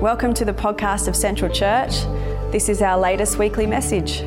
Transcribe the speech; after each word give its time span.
Welcome 0.00 0.32
to 0.34 0.44
the 0.44 0.52
podcast 0.52 1.08
of 1.08 1.16
Central 1.16 1.52
Church. 1.52 1.90
This 2.52 2.68
is 2.68 2.82
our 2.82 2.96
latest 2.96 3.36
weekly 3.36 3.66
message. 3.66 4.20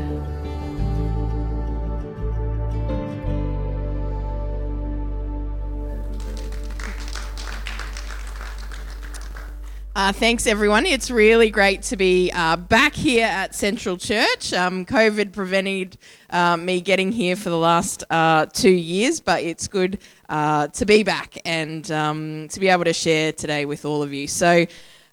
Uh, 9.95 10.11
thanks, 10.11 10.45
everyone. 10.45 10.85
It's 10.85 11.09
really 11.09 11.49
great 11.49 11.83
to 11.83 11.95
be 11.95 12.33
uh, 12.35 12.57
back 12.57 12.93
here 12.93 13.25
at 13.25 13.55
Central 13.55 13.95
Church. 13.95 14.51
Um, 14.51 14.85
COVID 14.85 15.31
prevented 15.31 15.97
uh, 16.31 16.57
me 16.57 16.81
getting 16.81 17.13
here 17.13 17.37
for 17.37 17.49
the 17.49 17.57
last 17.57 18.03
uh, 18.09 18.45
two 18.47 18.69
years, 18.69 19.21
but 19.21 19.41
it's 19.41 19.69
good 19.69 19.99
uh, 20.27 20.67
to 20.67 20.85
be 20.85 21.03
back 21.03 21.37
and 21.45 21.89
um, 21.91 22.49
to 22.49 22.59
be 22.59 22.67
able 22.67 22.83
to 22.83 22.93
share 22.93 23.31
today 23.31 23.63
with 23.63 23.85
all 23.85 24.03
of 24.03 24.11
you. 24.11 24.27
So, 24.27 24.65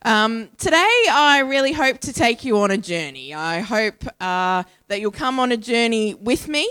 um, 0.03 0.49
today, 0.59 0.77
I 1.11 1.43
really 1.47 1.73
hope 1.73 1.99
to 2.01 2.13
take 2.13 2.45
you 2.45 2.59
on 2.59 2.71
a 2.71 2.79
journey. 2.79 3.35
I 3.35 3.61
hope 3.61 4.05
uh, 4.21 4.63
that 4.87 5.01
you'll 5.01 5.11
come 5.11 5.41
on 5.41 5.51
a 5.51 5.57
journey 5.57 6.15
with 6.15 6.47
me. 6.47 6.69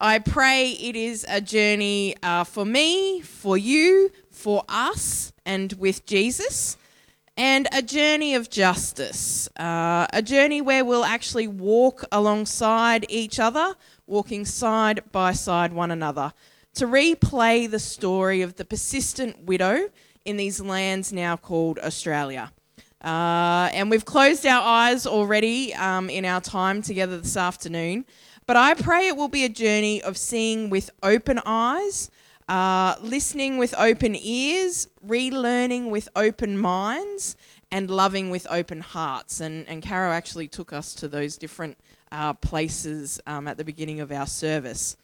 I 0.00 0.18
pray 0.18 0.70
it 0.70 0.96
is 0.96 1.24
a 1.28 1.40
journey 1.40 2.16
uh, 2.22 2.44
for 2.44 2.64
me, 2.64 3.20
for 3.20 3.58
you, 3.58 4.10
for 4.30 4.64
us, 4.68 5.32
and 5.44 5.72
with 5.74 6.06
Jesus, 6.06 6.76
and 7.36 7.68
a 7.72 7.82
journey 7.82 8.34
of 8.34 8.48
justice. 8.48 9.48
Uh, 9.56 10.06
a 10.12 10.22
journey 10.22 10.60
where 10.60 10.84
we'll 10.84 11.04
actually 11.04 11.46
walk 11.46 12.04
alongside 12.10 13.06
each 13.08 13.38
other, 13.38 13.74
walking 14.06 14.44
side 14.44 15.00
by 15.12 15.32
side 15.32 15.72
one 15.72 15.90
another, 15.90 16.32
to 16.74 16.86
replay 16.86 17.70
the 17.70 17.78
story 17.78 18.40
of 18.40 18.56
the 18.56 18.64
persistent 18.64 19.44
widow 19.44 19.90
in 20.24 20.36
these 20.36 20.60
lands 20.60 21.12
now 21.12 21.36
called 21.36 21.78
Australia. 21.78 22.50
Uh, 23.02 23.68
and 23.72 23.90
we've 23.90 24.04
closed 24.04 24.46
our 24.46 24.62
eyes 24.62 25.06
already 25.06 25.74
um, 25.74 26.08
in 26.08 26.24
our 26.24 26.40
time 26.40 26.82
together 26.82 27.18
this 27.18 27.36
afternoon. 27.36 28.04
But 28.46 28.56
I 28.56 28.74
pray 28.74 29.08
it 29.08 29.16
will 29.16 29.28
be 29.28 29.44
a 29.44 29.48
journey 29.48 30.02
of 30.02 30.16
seeing 30.16 30.70
with 30.70 30.90
open 31.02 31.40
eyes, 31.44 32.10
uh, 32.48 32.96
listening 33.00 33.58
with 33.58 33.74
open 33.76 34.16
ears, 34.16 34.88
relearning 35.06 35.90
with 35.90 36.08
open 36.14 36.58
minds, 36.58 37.36
and 37.70 37.90
loving 37.90 38.30
with 38.30 38.46
open 38.50 38.80
hearts. 38.80 39.40
And, 39.40 39.66
and 39.68 39.82
Caro 39.82 40.12
actually 40.12 40.48
took 40.48 40.72
us 40.72 40.94
to 40.96 41.08
those 41.08 41.36
different 41.36 41.78
uh, 42.12 42.34
places 42.34 43.20
um, 43.26 43.48
at 43.48 43.56
the 43.56 43.64
beginning 43.64 44.00
of 44.00 44.12
our 44.12 44.26
service. 44.26 44.96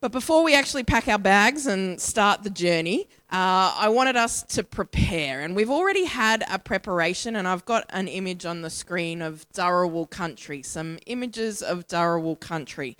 But 0.00 0.12
before 0.12 0.42
we 0.42 0.54
actually 0.54 0.84
pack 0.84 1.08
our 1.08 1.18
bags 1.18 1.66
and 1.66 2.00
start 2.00 2.42
the 2.42 2.48
journey, 2.48 3.06
uh, 3.30 3.74
I 3.76 3.90
wanted 3.90 4.16
us 4.16 4.42
to 4.44 4.64
prepare. 4.64 5.42
And 5.42 5.54
we've 5.54 5.68
already 5.68 6.06
had 6.06 6.42
a 6.50 6.58
preparation, 6.58 7.36
and 7.36 7.46
I've 7.46 7.66
got 7.66 7.84
an 7.90 8.08
image 8.08 8.46
on 8.46 8.62
the 8.62 8.70
screen 8.70 9.20
of 9.20 9.44
Dharawal 9.52 10.08
country, 10.08 10.62
some 10.62 10.98
images 11.04 11.60
of 11.60 11.86
Dharawal 11.86 12.40
country. 12.40 12.96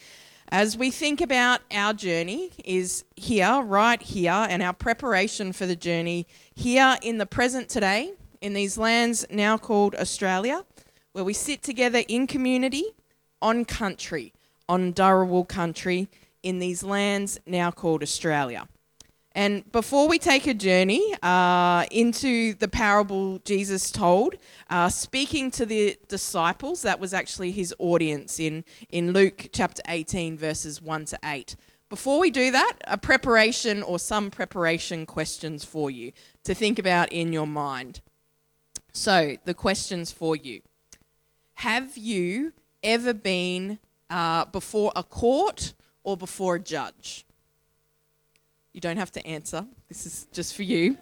As 0.51 0.77
we 0.77 0.91
think 0.91 1.23
about 1.23 1.63
our 1.73 1.95
journey, 1.95 2.51
is 2.67 3.05
here, 3.17 3.63
right 3.63 4.03
here, 4.03 4.47
and 4.51 4.63
our 4.63 4.75
preparation 4.75 5.55
for 5.55 5.65
the 5.65 5.77
journey 5.77 6.27
here 6.55 6.99
in 7.01 7.17
the 7.17 7.25
present 7.25 7.71
today, 7.71 8.13
in 8.43 8.53
these 8.53 8.77
lands 8.77 9.25
now 9.31 9.57
called 9.57 9.95
Australia, 9.95 10.67
where 11.13 11.25
we 11.25 11.33
sit 11.33 11.63
together 11.63 12.03
in 12.09 12.27
community, 12.27 12.85
on 13.41 13.65
country, 13.65 14.35
on 14.69 14.93
Dharawal 14.93 15.49
country 15.49 16.11
in 16.43 16.59
these 16.59 16.83
lands 16.83 17.39
now 17.47 17.71
called 17.71 18.03
Australia. 18.03 18.69
And 19.33 19.71
before 19.71 20.09
we 20.09 20.19
take 20.19 20.49
a 20.49 20.55
journey 20.55 21.15
uh, 21.23 21.87
into 21.93 22.55
the 22.55 22.67
parable 22.67 23.39
Jesus 23.45 23.93
told, 23.93 24.35
uh, 24.69 24.89
speaking 24.89 25.53
to 25.53 25.65
the 25.65 25.97
disciples, 26.09 26.83
that 26.83 26.99
was 26.99 27.15
actually 27.15 27.53
his 27.53 27.73
audience 27.79 28.41
in, 28.41 28.65
in 28.89 29.13
Luke 29.13 29.51
chapter 29.53 29.83
18, 29.87 30.37
verses 30.37 30.83
1 30.83 31.05
to 31.07 31.19
8. 31.25 31.55
Before 31.89 32.19
we 32.19 32.31
do 32.31 32.51
that, 32.51 32.75
a 32.85 32.99
preparation 32.99 33.83
or 33.85 33.99
some 33.99 34.31
preparation 34.31 35.07
questions 35.07 35.65
for 35.65 35.91
you 35.91 36.13
to 36.45 36.55
think 36.55 36.79
about 36.79 37.13
in 37.13 37.33
your 37.33 37.47
mind. 37.47 38.01
So, 38.93 39.37
the 39.45 39.55
questions 39.55 40.11
for 40.11 40.35
you 40.35 40.63
Have 41.55 41.97
you 41.97 42.53
ever 42.83 43.15
been 43.15 43.79
uh, 44.09 44.47
before 44.47 44.93
a 44.97 45.05
court 45.05 45.75
or 46.03 46.17
before 46.17 46.57
a 46.57 46.61
judge? 46.61 47.25
You 48.73 48.81
don't 48.81 48.97
have 48.97 49.11
to 49.13 49.27
answer. 49.27 49.67
This 49.89 50.07
is 50.07 50.27
just 50.33 50.55
for 50.55 50.63
you. 50.63 50.97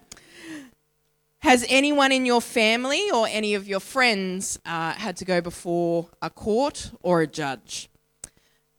Has 1.41 1.65
anyone 1.69 2.11
in 2.11 2.27
your 2.27 2.41
family 2.41 3.11
or 3.13 3.29
any 3.31 3.55
of 3.55 3.69
your 3.69 3.81
friends 3.81 4.59
uh, 4.67 4.93
had 4.93 5.17
to 5.19 5.25
go 5.25 5.41
before 5.41 6.09
a 6.21 6.31
court 6.31 6.91
or 7.03 7.21
a 7.21 7.27
judge? 7.27 7.89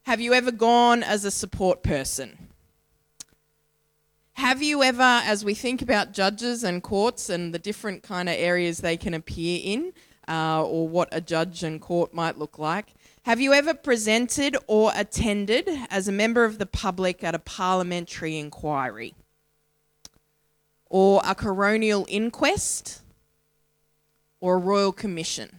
Have 0.04 0.20
you 0.20 0.34
ever 0.34 0.52
gone 0.52 1.04
as 1.04 1.24
a 1.24 1.32
support 1.32 1.84
person? 1.84 2.50
Have 4.34 4.64
you 4.64 4.84
ever, 4.84 5.02
as 5.04 5.46
we 5.46 5.54
think 5.54 5.82
about 5.82 6.14
judges 6.14 6.64
and 6.64 6.82
courts 6.82 7.30
and 7.30 7.54
the 7.54 7.60
different 7.60 8.04
kind 8.04 8.28
of 8.28 8.36
areas 8.36 8.80
they 8.80 8.98
can 8.98 9.14
appear 9.14 9.60
in, 9.64 9.94
uh, 10.28 10.64
or 10.64 10.88
what 10.88 11.10
a 11.12 11.22
judge 11.22 11.64
and 11.64 11.80
court 11.80 12.14
might 12.14 12.38
look 12.38 12.58
like, 12.58 12.94
have 13.24 13.42
you 13.42 13.54
ever 13.54 13.74
presented 13.74 14.56
or 14.68 14.92
attended 14.96 15.70
as 15.90 16.08
a 16.08 16.12
member 16.12 16.46
of 16.46 16.58
the 16.58 16.66
public 16.66 17.24
at 17.24 17.36
a 17.36 17.40
parliamentary 17.40 18.38
inquiry? 18.38 19.14
Or 20.90 21.22
a 21.24 21.36
coronial 21.36 22.06
inquest? 22.08 23.02
Or 24.40 24.56
a 24.56 24.58
royal 24.58 24.92
commission? 24.92 25.58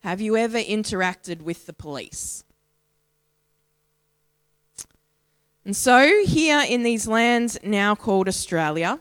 Have 0.00 0.20
you 0.20 0.36
ever 0.36 0.58
interacted 0.58 1.42
with 1.42 1.66
the 1.66 1.72
police? 1.72 2.44
And 5.64 5.76
so, 5.76 6.24
here 6.24 6.64
in 6.66 6.82
these 6.82 7.06
lands 7.06 7.58
now 7.62 7.94
called 7.94 8.28
Australia, 8.28 9.00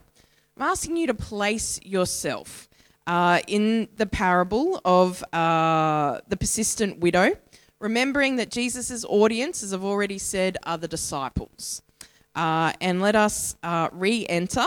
I'm 0.56 0.63
asking 0.63 0.97
you 0.97 1.07
to 1.07 1.13
place 1.13 1.79
yourself 1.84 2.66
uh, 3.07 3.40
in 3.47 3.88
the 3.95 4.06
parable 4.06 4.81
of 4.84 5.23
uh, 5.34 6.19
the 6.28 6.35
persistent 6.38 7.00
widow, 7.00 7.31
remembering 7.79 8.35
that 8.35 8.51
Jesus' 8.51 9.06
audience, 9.06 9.63
as 9.63 9.73
I've 9.73 9.84
already 9.84 10.18
said, 10.18 10.57
are 10.63 10.78
the 10.78 10.90
disciples. 10.90 11.81
Uh, 12.35 12.73
and 12.81 13.01
let 13.01 13.16
us 13.16 13.56
uh, 13.63 13.90
re 13.94 14.25
enter 14.28 14.66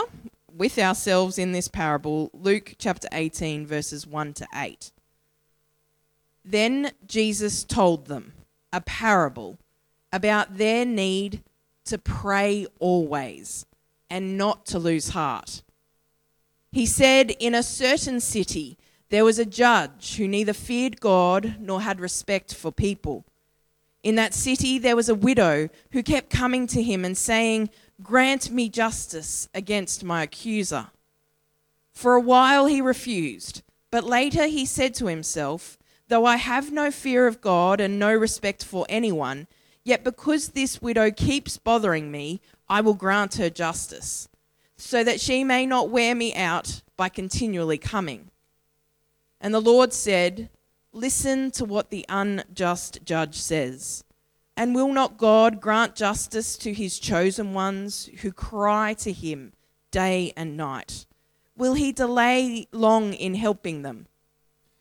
with 0.53 0.77
ourselves 0.79 1.37
in 1.37 1.51
this 1.51 1.67
parable, 1.67 2.31
Luke 2.33 2.73
chapter 2.77 3.07
18, 3.13 3.65
verses 3.65 4.05
1 4.05 4.33
to 4.33 4.47
8. 4.53 4.91
Then 6.43 6.91
Jesus 7.05 7.63
told 7.63 8.07
them 8.07 8.33
a 8.73 8.81
parable 8.81 9.59
about 10.11 10.57
their 10.57 10.83
need 10.83 11.43
to 11.85 11.97
pray 11.97 12.65
always 12.79 13.65
and 14.09 14.37
not 14.37 14.65
to 14.65 14.79
lose 14.79 15.09
heart 15.09 15.61
he 16.71 16.85
said, 16.85 17.31
In 17.31 17.53
a 17.53 17.63
certain 17.63 18.19
city 18.19 18.77
there 19.09 19.25
was 19.25 19.37
a 19.37 19.45
judge 19.45 20.15
who 20.15 20.27
neither 20.27 20.53
feared 20.53 21.01
God 21.01 21.57
nor 21.59 21.81
had 21.81 21.99
respect 21.99 22.55
for 22.55 22.71
people. 22.71 23.25
In 24.03 24.15
that 24.15 24.33
city 24.33 24.79
there 24.79 24.95
was 24.95 25.09
a 25.09 25.15
widow 25.15 25.69
who 25.91 26.01
kept 26.01 26.29
coming 26.29 26.67
to 26.67 26.81
him 26.81 27.03
and 27.03 27.17
saying, 27.17 27.69
Grant 28.01 28.49
me 28.51 28.69
justice 28.69 29.49
against 29.53 30.03
my 30.03 30.23
accuser. 30.23 30.87
For 31.91 32.15
a 32.15 32.21
while 32.21 32.65
he 32.67 32.81
refused, 32.81 33.61
but 33.91 34.05
later 34.05 34.47
he 34.47 34.65
said 34.65 34.95
to 34.95 35.07
himself, 35.07 35.77
Though 36.07 36.25
I 36.25 36.37
have 36.37 36.71
no 36.71 36.89
fear 36.89 37.27
of 37.27 37.41
God 37.41 37.79
and 37.79 37.99
no 37.99 38.13
respect 38.13 38.63
for 38.63 38.85
anyone, 38.89 39.47
yet 39.83 40.03
because 40.03 40.49
this 40.49 40.81
widow 40.81 41.11
keeps 41.11 41.57
bothering 41.57 42.11
me, 42.11 42.41
I 42.69 42.81
will 42.81 42.93
grant 42.93 43.35
her 43.35 43.49
justice 43.49 44.29
so 44.81 45.03
that 45.03 45.21
she 45.21 45.43
may 45.43 45.65
not 45.65 45.89
wear 45.89 46.15
me 46.15 46.33
out 46.33 46.81
by 46.97 47.07
continually 47.07 47.77
coming. 47.77 48.31
And 49.39 49.53
the 49.53 49.61
Lord 49.61 49.93
said, 49.93 50.49
Listen 50.91 51.51
to 51.51 51.63
what 51.63 51.89
the 51.89 52.05
unjust 52.09 52.99
judge 53.05 53.35
says. 53.35 54.03
And 54.57 54.75
will 54.75 54.91
not 54.91 55.17
God 55.17 55.61
grant 55.61 55.95
justice 55.95 56.57
to 56.57 56.73
his 56.73 56.99
chosen 56.99 57.53
ones 57.53 58.09
who 58.21 58.31
cry 58.31 58.93
to 58.95 59.13
him 59.13 59.53
day 59.91 60.33
and 60.35 60.57
night? 60.57 61.05
Will 61.55 61.75
he 61.75 61.91
delay 61.91 62.67
long 62.71 63.13
in 63.13 63.35
helping 63.35 63.83
them? 63.83 64.07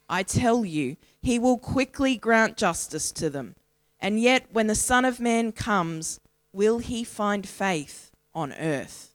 I 0.08 0.22
tell 0.24 0.64
you, 0.64 0.96
he 1.20 1.38
will 1.38 1.58
quickly 1.58 2.16
grant 2.16 2.56
justice 2.56 3.12
to 3.12 3.30
them. 3.30 3.54
And 4.00 4.18
yet, 4.18 4.46
when 4.50 4.66
the 4.66 4.74
Son 4.74 5.04
of 5.04 5.20
Man 5.20 5.52
comes, 5.52 6.20
will 6.52 6.78
he 6.78 7.04
find 7.04 7.46
faith 7.46 8.10
on 8.34 8.52
earth? 8.54 9.09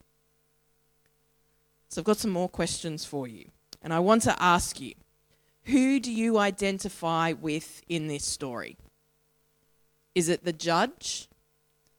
So 1.95 2.01
I've 2.01 2.05
got 2.05 2.17
some 2.17 2.31
more 2.31 2.49
questions 2.49 3.05
for 3.05 3.25
you. 3.25 3.45
And 3.81 3.93
I 3.93 3.99
want 3.99 4.23
to 4.23 4.35
ask 4.43 4.81
you 4.81 4.95
who 5.63 6.01
do 6.01 6.11
you 6.11 6.37
identify 6.37 7.31
with 7.31 7.83
in 7.87 8.09
this 8.09 8.25
story? 8.25 8.75
Is 10.13 10.27
it 10.27 10.43
the 10.43 10.51
judge? 10.51 11.29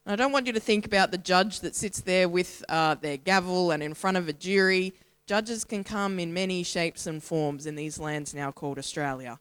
I 0.04 0.14
don't 0.14 0.32
want 0.32 0.46
you 0.46 0.52
to 0.52 0.60
think 0.60 0.84
about 0.84 1.12
the 1.12 1.16
judge 1.16 1.60
that 1.60 1.74
sits 1.74 2.02
there 2.02 2.28
with 2.28 2.62
uh, 2.68 2.96
their 2.96 3.16
gavel 3.16 3.70
and 3.70 3.82
in 3.82 3.94
front 3.94 4.18
of 4.18 4.28
a 4.28 4.34
jury, 4.34 4.92
Judges 5.26 5.64
can 5.64 5.82
come 5.82 6.18
in 6.18 6.34
many 6.34 6.62
shapes 6.62 7.06
and 7.06 7.24
forms 7.24 7.64
in 7.64 7.74
these 7.74 7.98
lands 7.98 8.34
now 8.34 8.52
called 8.52 8.78
Australia. 8.78 9.40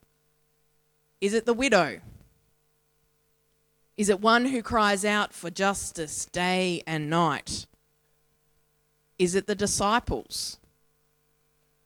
Is 1.19 1.34
it 1.34 1.46
the 1.46 1.54
widow? 1.54 2.00
Is 3.98 4.07
it 4.07 4.22
one 4.22 4.46
who 4.46 4.63
cries 4.63 5.04
out 5.04 5.34
for 5.34 5.52
justice 5.52 6.25
day 6.25 6.81
and 6.88 7.10
night? 7.10 7.68
Is 9.17 9.35
it 9.35 9.47
the 9.47 9.56
disciples? 9.56 10.57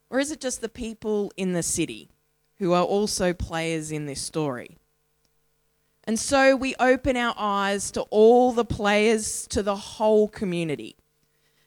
Or 0.10 0.20
is 0.20 0.32
it 0.32 0.42
just 0.42 0.62
the 0.62 0.70
people 0.70 1.32
in 1.38 1.54
the 1.54 1.64
city 1.64 2.10
who 2.58 2.74
are 2.74 2.84
also 2.84 3.34
players 3.34 3.92
in 3.92 4.06
this 4.06 4.22
story? 4.22 4.78
And 6.06 6.20
so 6.20 6.56
we 6.56 6.74
open 6.80 7.16
our 7.16 7.36
eyes 7.38 7.92
to 7.92 8.02
all 8.10 8.52
the 8.52 8.66
players, 8.66 9.46
to 9.48 9.62
the 9.62 9.76
whole 9.76 10.28
community. 10.28 10.96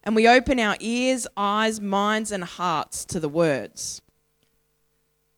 And 0.03 0.17
we 0.17 0.29
open 0.29 0.59
our 0.59 0.77
ears, 0.81 1.29
eyes, 1.37 1.81
minds, 1.81 2.33
and 2.33 2.43
hearts 2.43 3.05
to 3.05 3.21
the 3.21 3.29
words. 3.29 4.03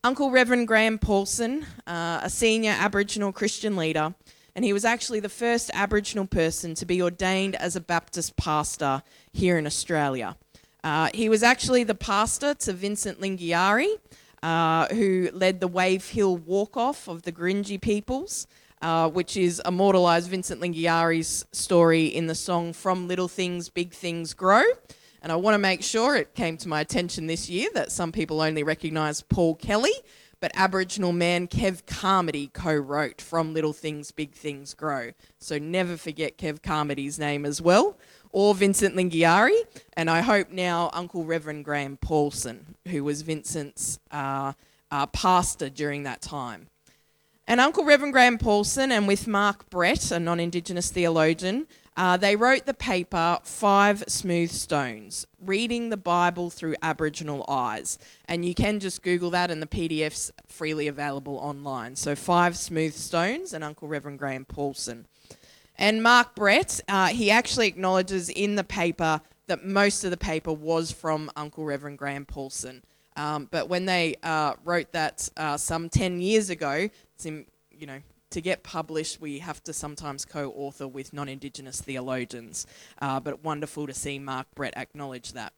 Uncle 0.03 0.31
Reverend 0.31 0.69
Graham 0.69 0.99
Paulson, 0.99 1.67
uh, 1.87 2.20
a 2.23 2.31
senior 2.31 2.75
Aboriginal 2.79 3.32
Christian 3.32 3.77
leader, 3.77 4.15
and 4.55 4.65
he 4.65 4.73
was 4.73 4.85
actually 4.85 5.21
the 5.21 5.29
first 5.29 5.71
Aboriginal 5.75 6.27
person 6.27 6.75
to 6.75 6.87
be 6.87 7.03
ordained 7.03 7.56
as 7.56 7.75
a 7.77 7.81
Baptist 7.81 8.37
pastor 8.37 9.03
here 9.33 9.59
in 9.59 9.67
Australia. 9.67 10.37
Uh, 10.83 11.09
he 11.15 11.29
was 11.29 11.43
actually 11.43 11.83
the 11.83 11.95
pastor 11.95 12.55
to 12.55 12.73
Vincent 12.73 13.21
Lingiari, 13.21 13.99
uh, 14.43 14.87
who 14.89 15.31
led 15.33 15.61
the 15.61 15.69
Wave 15.69 16.09
Hill 16.11 16.37
Walk 16.37 16.77
Off 16.77 17.09
of 17.09 17.23
the 17.23 17.33
Gurindji 17.33 17.81
peoples, 17.81 18.47
uh, 18.83 19.09
which 19.09 19.37
is 19.37 19.62
immortalised 19.65 20.29
Vincent 20.29 20.61
Lingiari's 20.61 21.47
story 21.53 22.06
in 22.06 22.27
the 22.27 22.35
song 22.35 22.75
From 22.75 23.09
Little 23.09 23.29
Things, 23.29 23.71
Big 23.71 23.93
Things 23.93 24.35
Grow. 24.35 24.62
And 25.23 25.33
I 25.33 25.37
want 25.37 25.55
to 25.55 25.59
make 25.59 25.83
sure 25.83 26.17
it 26.17 26.35
came 26.35 26.59
to 26.59 26.69
my 26.69 26.83
attention 26.83 27.27
this 27.27 27.49
year 27.49 27.71
that 27.73 27.91
some 27.91 28.12
people 28.12 28.43
only 28.43 28.62
recognise 28.62 29.23
Paul 29.23 29.55
Kelly, 29.55 29.95
but 30.44 30.52
Aboriginal 30.56 31.11
man 31.11 31.49
Kev 31.49 31.87
Carmody 31.87 32.49
co 32.49 32.75
wrote 32.75 33.19
From 33.23 33.55
Little 33.55 33.73
Things, 33.73 34.11
Big 34.11 34.32
Things 34.32 34.75
Grow. 34.75 35.12
So 35.38 35.56
never 35.56 35.96
forget 35.96 36.37
Kev 36.37 36.62
Carmody's 36.62 37.19
name 37.19 37.46
as 37.46 37.62
well, 37.62 37.96
or 38.31 38.55
Vincent 38.55 38.94
Lingiari, 38.94 39.58
and 39.94 40.11
I 40.11 40.20
hope 40.20 40.50
now 40.50 40.91
Uncle 40.93 41.25
Reverend 41.25 41.64
Graham 41.64 41.96
Paulson, 41.96 42.75
who 42.88 43.02
was 43.05 43.23
Vincent's 43.23 43.99
uh, 44.11 44.52
uh, 44.91 45.06
pastor 45.06 45.70
during 45.70 46.02
that 46.02 46.20
time. 46.20 46.67
And 47.46 47.58
Uncle 47.58 47.87
Reverend 47.87 48.12
Graham 48.12 48.37
Paulson, 48.37 48.93
and 48.93 49.08
with 49.08 49.26
Mark 49.26 49.70
Brett, 49.70 50.11
a 50.11 50.20
non 50.20 50.41
Indigenous 50.41 50.91
theologian, 50.91 51.67
uh, 51.96 52.17
they 52.17 52.35
wrote 52.35 52.67
the 52.67 52.75
paper 52.75 53.38
Five 53.44 54.05
Smooth 54.08 54.50
Stones 54.50 55.26
Reading 55.41 55.91
the 55.91 55.96
Bible 55.96 56.50
Through 56.50 56.75
Aboriginal 56.82 57.44
Eyes. 57.49 57.99
And 58.26 58.44
you 58.44 58.55
can 58.55 58.81
just 58.81 59.02
Google 59.02 59.31
that, 59.31 59.50
and 59.50 59.62
the 59.62 59.67
PDF's 59.67 60.32
freely 60.49 60.88
available 60.88 61.37
online. 61.37 61.94
So, 61.94 62.17
Five 62.17 62.56
Smooth 62.56 62.94
Stones 62.94 63.52
and 63.52 63.62
Uncle 63.62 63.87
Reverend 63.87 64.19
Graham 64.19 64.44
Paulson. 64.44 65.06
And 65.76 66.02
Mark 66.02 66.35
Brett, 66.35 66.81
uh, 66.88 67.08
he 67.08 67.31
actually 67.31 67.69
acknowledges 67.69 68.29
in 68.29 68.56
the 68.56 68.64
paper 68.64 69.20
that 69.46 69.64
most 69.64 70.05
of 70.05 70.11
the 70.11 70.17
paper 70.17 70.52
was 70.52 70.91
from 70.91 71.31
Uncle 71.37 71.64
Reverend 71.64 71.99
Graham 71.99 72.25
Paulson. 72.25 72.82
Um, 73.17 73.49
but 73.50 73.69
when 73.69 73.85
they 73.85 74.17
uh, 74.23 74.55
wrote 74.64 74.93
that 74.93 75.29
uh, 75.37 75.56
some 75.56 75.88
10 75.88 76.20
years 76.20 76.50
ago, 76.50 76.88
it's 77.14 77.26
in, 77.26 77.46
you 77.70 77.87
know, 77.87 78.00
to 78.35 78.41
get 78.41 78.63
published, 78.63 79.21
we 79.21 79.39
have 79.39 79.63
to 79.65 79.73
sometimes 79.73 80.25
co 80.25 80.51
author 80.51 80.87
with 80.87 81.13
non 81.13 81.29
Indigenous 81.29 81.81
theologians. 81.81 82.67
Uh, 83.01 83.21
but 83.21 83.43
wonderful 83.43 83.87
to 83.87 83.95
see 83.95 84.19
Mark 84.19 84.47
Brett 84.55 84.77
acknowledge 84.77 85.33
that. 85.33 85.53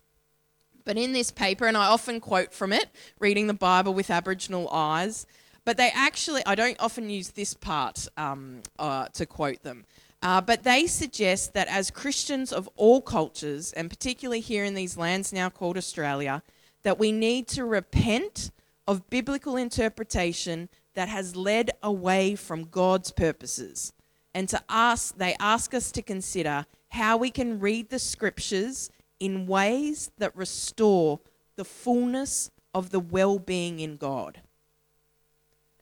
But 0.84 0.96
in 0.96 1.12
this 1.12 1.32
paper, 1.32 1.66
and 1.66 1.76
I 1.76 1.86
often 1.86 2.20
quote 2.20 2.52
from 2.52 2.72
it, 2.72 2.86
reading 3.18 3.48
the 3.48 3.54
Bible 3.54 3.92
with 3.92 4.10
Aboriginal 4.10 4.68
eyes, 4.70 5.26
but 5.64 5.76
they 5.76 5.90
actually, 5.92 6.42
I 6.46 6.54
don't 6.54 6.76
often 6.78 7.10
use 7.10 7.30
this 7.30 7.54
part 7.54 8.06
um, 8.16 8.60
uh, 8.78 9.08
to 9.14 9.26
quote 9.26 9.62
them. 9.62 9.84
Uh, 10.22 10.40
but 10.40 10.62
they 10.62 10.86
suggest 10.86 11.54
that 11.54 11.68
as 11.68 11.90
Christians 11.90 12.52
of 12.52 12.68
all 12.76 13.00
cultures, 13.00 13.72
and 13.72 13.90
particularly 13.90 14.40
here 14.40 14.64
in 14.64 14.74
these 14.74 14.96
lands 14.96 15.32
now 15.32 15.48
called 15.48 15.76
Australia, 15.76 16.42
that 16.82 16.98
we 16.98 17.10
need 17.10 17.48
to 17.48 17.64
repent 17.64 18.50
of 18.86 19.10
biblical 19.10 19.56
interpretation 19.56 20.68
that 20.96 21.08
has 21.08 21.36
led 21.36 21.70
away 21.82 22.34
from 22.34 22.64
God's 22.64 23.12
purposes. 23.12 23.92
And 24.34 24.48
to 24.48 24.60
ask, 24.68 25.16
they 25.16 25.36
ask 25.38 25.72
us 25.72 25.92
to 25.92 26.02
consider 26.02 26.66
how 26.88 27.16
we 27.18 27.30
can 27.30 27.60
read 27.60 27.90
the 27.90 27.98
scriptures 27.98 28.90
in 29.20 29.46
ways 29.46 30.10
that 30.18 30.34
restore 30.36 31.20
the 31.56 31.64
fullness 31.64 32.50
of 32.74 32.90
the 32.90 33.00
well 33.00 33.38
being 33.38 33.78
in 33.78 33.96
God. 33.96 34.40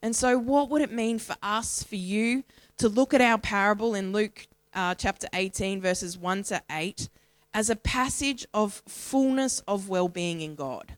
And 0.01 0.15
so, 0.15 0.37
what 0.37 0.69
would 0.69 0.81
it 0.81 0.91
mean 0.91 1.17
for 1.17 1.35
us, 1.41 1.81
for 1.81 1.95
you, 1.95 2.43
to 2.77 2.89
look 2.89 3.13
at 3.13 3.21
our 3.21 3.37
parable 3.37 3.95
in 3.95 4.11
Luke 4.11 4.47
uh, 4.73 4.95
chapter 4.95 5.27
18, 5.33 5.81
verses 5.81 6.17
1 6.17 6.43
to 6.43 6.61
8, 6.69 7.09
as 7.53 7.69
a 7.69 7.75
passage 7.75 8.45
of 8.53 8.83
fullness 8.87 9.61
of 9.61 9.87
well 9.87 10.09
being 10.09 10.41
in 10.41 10.55
God, 10.55 10.97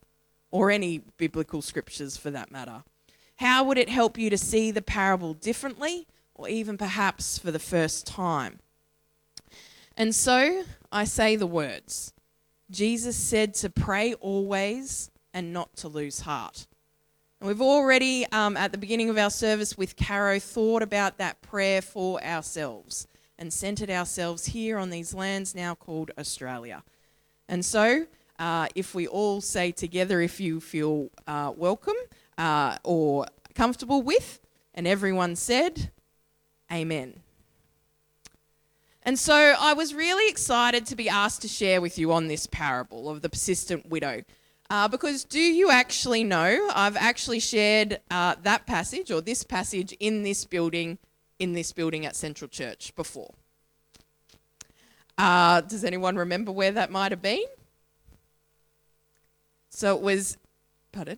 or 0.50 0.72
any 0.72 1.04
biblical 1.18 1.62
scriptures 1.62 2.18
for 2.18 2.32
that 2.32 2.52
matter? 2.52 2.84
How 3.38 3.64
would 3.64 3.78
it 3.78 3.90
help 3.90 4.18
you 4.18 4.30
to 4.30 4.38
see 4.38 4.72
the 4.72 4.82
parable 4.82 5.34
differently 5.34 6.08
or 6.34 6.50
even 6.50 6.78
perhaps 6.78 7.38
for 7.38 7.52
the 7.52 7.60
first 7.60 8.06
time? 8.06 8.60
And 9.96 10.14
so 10.14 10.64
I 10.92 11.04
say 11.06 11.36
the 11.36 11.48
words 11.48 12.14
Jesus 12.70 13.16
said 13.16 13.54
to 13.56 13.70
pray 13.70 14.14
always 14.16 15.10
and 15.34 15.54
not 15.54 15.76
to 15.78 15.88
lose 15.88 16.22
heart. 16.22 16.68
And 17.40 17.48
we've 17.48 17.62
already, 17.62 18.26
um, 18.32 18.58
at 18.58 18.72
the 18.72 18.78
beginning 18.78 19.10
of 19.10 19.18
our 19.18 19.30
service 19.30 19.78
with 19.78 19.96
Caro, 19.96 20.40
thought 20.40 20.82
about 20.82 21.18
that 21.20 21.42
prayer 21.42 21.82
for 21.82 22.22
ourselves 22.24 23.08
and 23.38 23.54
centered 23.54 23.92
ourselves 23.92 24.48
here 24.48 24.78
on 24.78 24.90
these 24.90 25.14
lands 25.14 25.54
now 25.54 25.76
called 25.76 26.10
Australia. 26.18 26.84
And 27.48 27.64
so, 27.64 28.08
uh, 28.40 28.68
if 28.76 28.96
we 28.96 29.08
all 29.08 29.42
say 29.42 29.72
together, 29.72 30.22
if 30.22 30.40
you 30.40 30.60
feel 30.60 31.10
uh, 31.28 31.54
welcome, 31.56 31.96
uh, 32.38 32.78
or 32.84 33.26
comfortable 33.56 34.02
with? 34.02 34.40
And 34.74 34.88
everyone 34.88 35.36
said, 35.36 35.92
Amen. 36.72 37.22
And 39.04 39.18
so 39.18 39.56
I 39.58 39.74
was 39.74 39.94
really 39.94 40.30
excited 40.30 40.86
to 40.88 40.96
be 40.96 41.08
asked 41.08 41.42
to 41.44 41.48
share 41.48 41.80
with 41.80 41.98
you 41.98 42.12
on 42.12 42.28
this 42.28 42.46
parable 42.46 43.10
of 43.10 43.22
the 43.22 43.30
persistent 43.30 43.90
widow. 43.90 44.24
Uh, 44.70 44.90
because 44.90 45.24
do 45.24 45.40
you 45.40 45.72
actually 45.72 46.26
know 46.26 46.70
I've 46.76 46.98
actually 46.98 47.40
shared 47.40 48.02
uh, 48.12 48.36
that 48.44 48.68
passage 48.68 49.10
or 49.10 49.22
this 49.22 49.44
passage 49.44 49.94
in 50.02 50.24
this 50.24 50.44
building, 50.44 50.98
in 51.40 51.54
this 51.54 51.72
building 51.72 52.06
at 52.06 52.18
Central 52.18 52.50
Church 52.50 52.94
before? 52.98 53.34
Uh, 55.18 55.62
does 55.62 55.86
anyone 55.86 56.18
remember 56.18 56.52
where 56.52 56.72
that 56.74 56.92
might 56.92 57.14
have 57.14 57.22
been? 57.22 57.46
So 59.70 59.96
it 59.96 60.02
was, 60.02 60.38
pardon? 60.92 61.18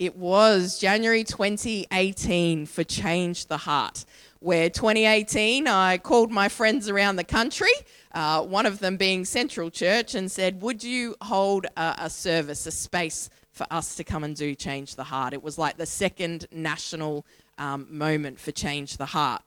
It 0.00 0.16
was 0.16 0.78
January 0.78 1.24
2018 1.24 2.64
for 2.64 2.82
Change 2.82 3.48
the 3.48 3.58
Heart, 3.58 4.06
where 4.38 4.70
2018 4.70 5.68
I 5.68 5.98
called 5.98 6.30
my 6.30 6.48
friends 6.48 6.88
around 6.88 7.16
the 7.16 7.24
country, 7.24 7.68
uh, 8.14 8.40
one 8.40 8.64
of 8.64 8.78
them 8.78 8.96
being 8.96 9.26
Central 9.26 9.68
Church, 9.68 10.14
and 10.14 10.32
said, 10.32 10.62
Would 10.62 10.82
you 10.82 11.16
hold 11.20 11.66
a, 11.76 11.96
a 11.98 12.08
service, 12.08 12.64
a 12.66 12.70
space 12.70 13.28
for 13.52 13.66
us 13.70 13.94
to 13.96 14.02
come 14.02 14.24
and 14.24 14.34
do 14.34 14.54
Change 14.54 14.94
the 14.94 15.04
Heart? 15.04 15.34
It 15.34 15.42
was 15.42 15.58
like 15.58 15.76
the 15.76 15.84
second 15.84 16.46
national 16.50 17.26
um, 17.58 17.86
moment 17.90 18.40
for 18.40 18.52
Change 18.52 18.96
the 18.96 19.04
Heart. 19.04 19.42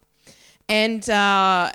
And 0.70 1.10
uh, 1.10 1.72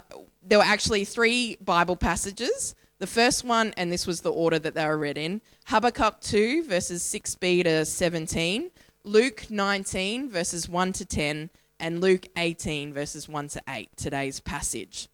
there 0.47 0.59
were 0.59 0.65
actually 0.65 1.05
three 1.05 1.57
Bible 1.61 1.97
passages. 1.97 2.77
The 2.99 3.07
first 3.07 3.45
one, 3.45 3.73
and 3.77 3.93
this 3.93 4.09
was 4.09 4.23
the 4.23 4.33
order 4.33 4.59
that 4.59 4.75
they 4.75 4.85
were 4.85 4.99
read 4.99 5.17
in 5.17 5.41
Habakkuk 5.67 6.21
2, 6.21 6.65
verses 6.65 7.03
6b 7.03 7.63
to 7.63 7.85
17, 7.85 8.73
Luke 9.05 9.47
19, 9.49 10.29
verses 10.29 10.69
1 10.69 10.93
to 10.95 11.05
10, 11.05 11.51
and 11.79 12.01
Luke 12.01 12.27
18, 12.37 12.93
verses 12.93 13.29
1 13.29 13.49
to 13.51 13.63
8, 13.69 13.89
today's 13.97 14.41
passage. 14.41 15.09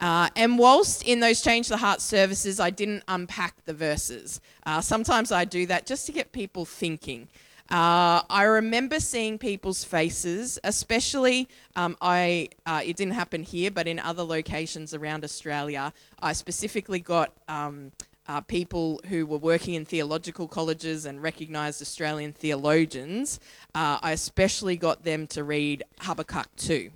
Uh, 0.00 0.30
and 0.34 0.58
whilst 0.58 1.04
in 1.04 1.20
those 1.20 1.40
Change 1.40 1.68
the 1.68 1.76
Heart 1.76 2.00
services, 2.00 2.58
I 2.58 2.70
didn't 2.70 3.04
unpack 3.06 3.64
the 3.66 3.72
verses. 3.72 4.40
Uh, 4.66 4.80
sometimes 4.80 5.30
I 5.30 5.44
do 5.44 5.64
that 5.66 5.86
just 5.86 6.06
to 6.06 6.12
get 6.12 6.32
people 6.32 6.64
thinking. 6.64 7.28
Uh, 7.72 8.20
I 8.28 8.42
remember 8.42 9.00
seeing 9.00 9.38
people's 9.38 9.82
faces, 9.82 10.58
especially 10.62 11.48
um, 11.74 11.96
I. 12.02 12.50
Uh, 12.66 12.82
it 12.84 12.96
didn't 12.96 13.14
happen 13.14 13.42
here, 13.42 13.70
but 13.70 13.88
in 13.88 13.98
other 13.98 14.22
locations 14.22 14.92
around 14.92 15.24
Australia, 15.24 15.94
I 16.20 16.34
specifically 16.34 17.00
got 17.00 17.32
um, 17.48 17.92
uh, 18.28 18.42
people 18.42 19.00
who 19.08 19.24
were 19.24 19.38
working 19.38 19.72
in 19.72 19.86
theological 19.86 20.48
colleges 20.48 21.06
and 21.06 21.22
recognised 21.22 21.80
Australian 21.80 22.34
theologians, 22.34 23.40
uh, 23.74 23.98
I 24.02 24.12
especially 24.12 24.76
got 24.76 25.04
them 25.04 25.26
to 25.28 25.42
read 25.42 25.82
Habakkuk 26.00 26.48
2. 26.56 26.90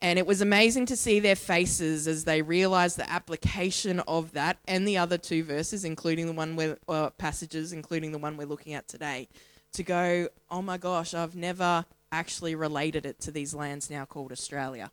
And 0.00 0.18
it 0.18 0.26
was 0.26 0.40
amazing 0.40 0.86
to 0.86 0.96
see 0.96 1.20
their 1.20 1.36
faces 1.36 2.08
as 2.08 2.24
they 2.24 2.40
realized 2.40 2.96
the 2.96 3.10
application 3.10 4.00
of 4.08 4.32
that 4.32 4.56
and 4.66 4.88
the 4.88 4.96
other 4.96 5.18
two 5.18 5.44
verses, 5.44 5.84
including 5.84 6.24
the 6.24 6.32
one 6.32 6.56
where, 6.56 6.78
uh, 6.88 7.10
passages, 7.10 7.74
including 7.74 8.12
the 8.12 8.18
one 8.18 8.38
we're 8.38 8.46
looking 8.46 8.72
at 8.72 8.88
today, 8.88 9.28
to 9.72 9.82
go, 9.82 10.28
oh 10.50 10.62
my 10.62 10.78
gosh, 10.78 11.14
I've 11.14 11.36
never 11.36 11.84
actually 12.12 12.54
related 12.54 13.06
it 13.06 13.20
to 13.20 13.30
these 13.30 13.54
lands 13.54 13.90
now 13.90 14.04
called 14.04 14.32
Australia. 14.32 14.90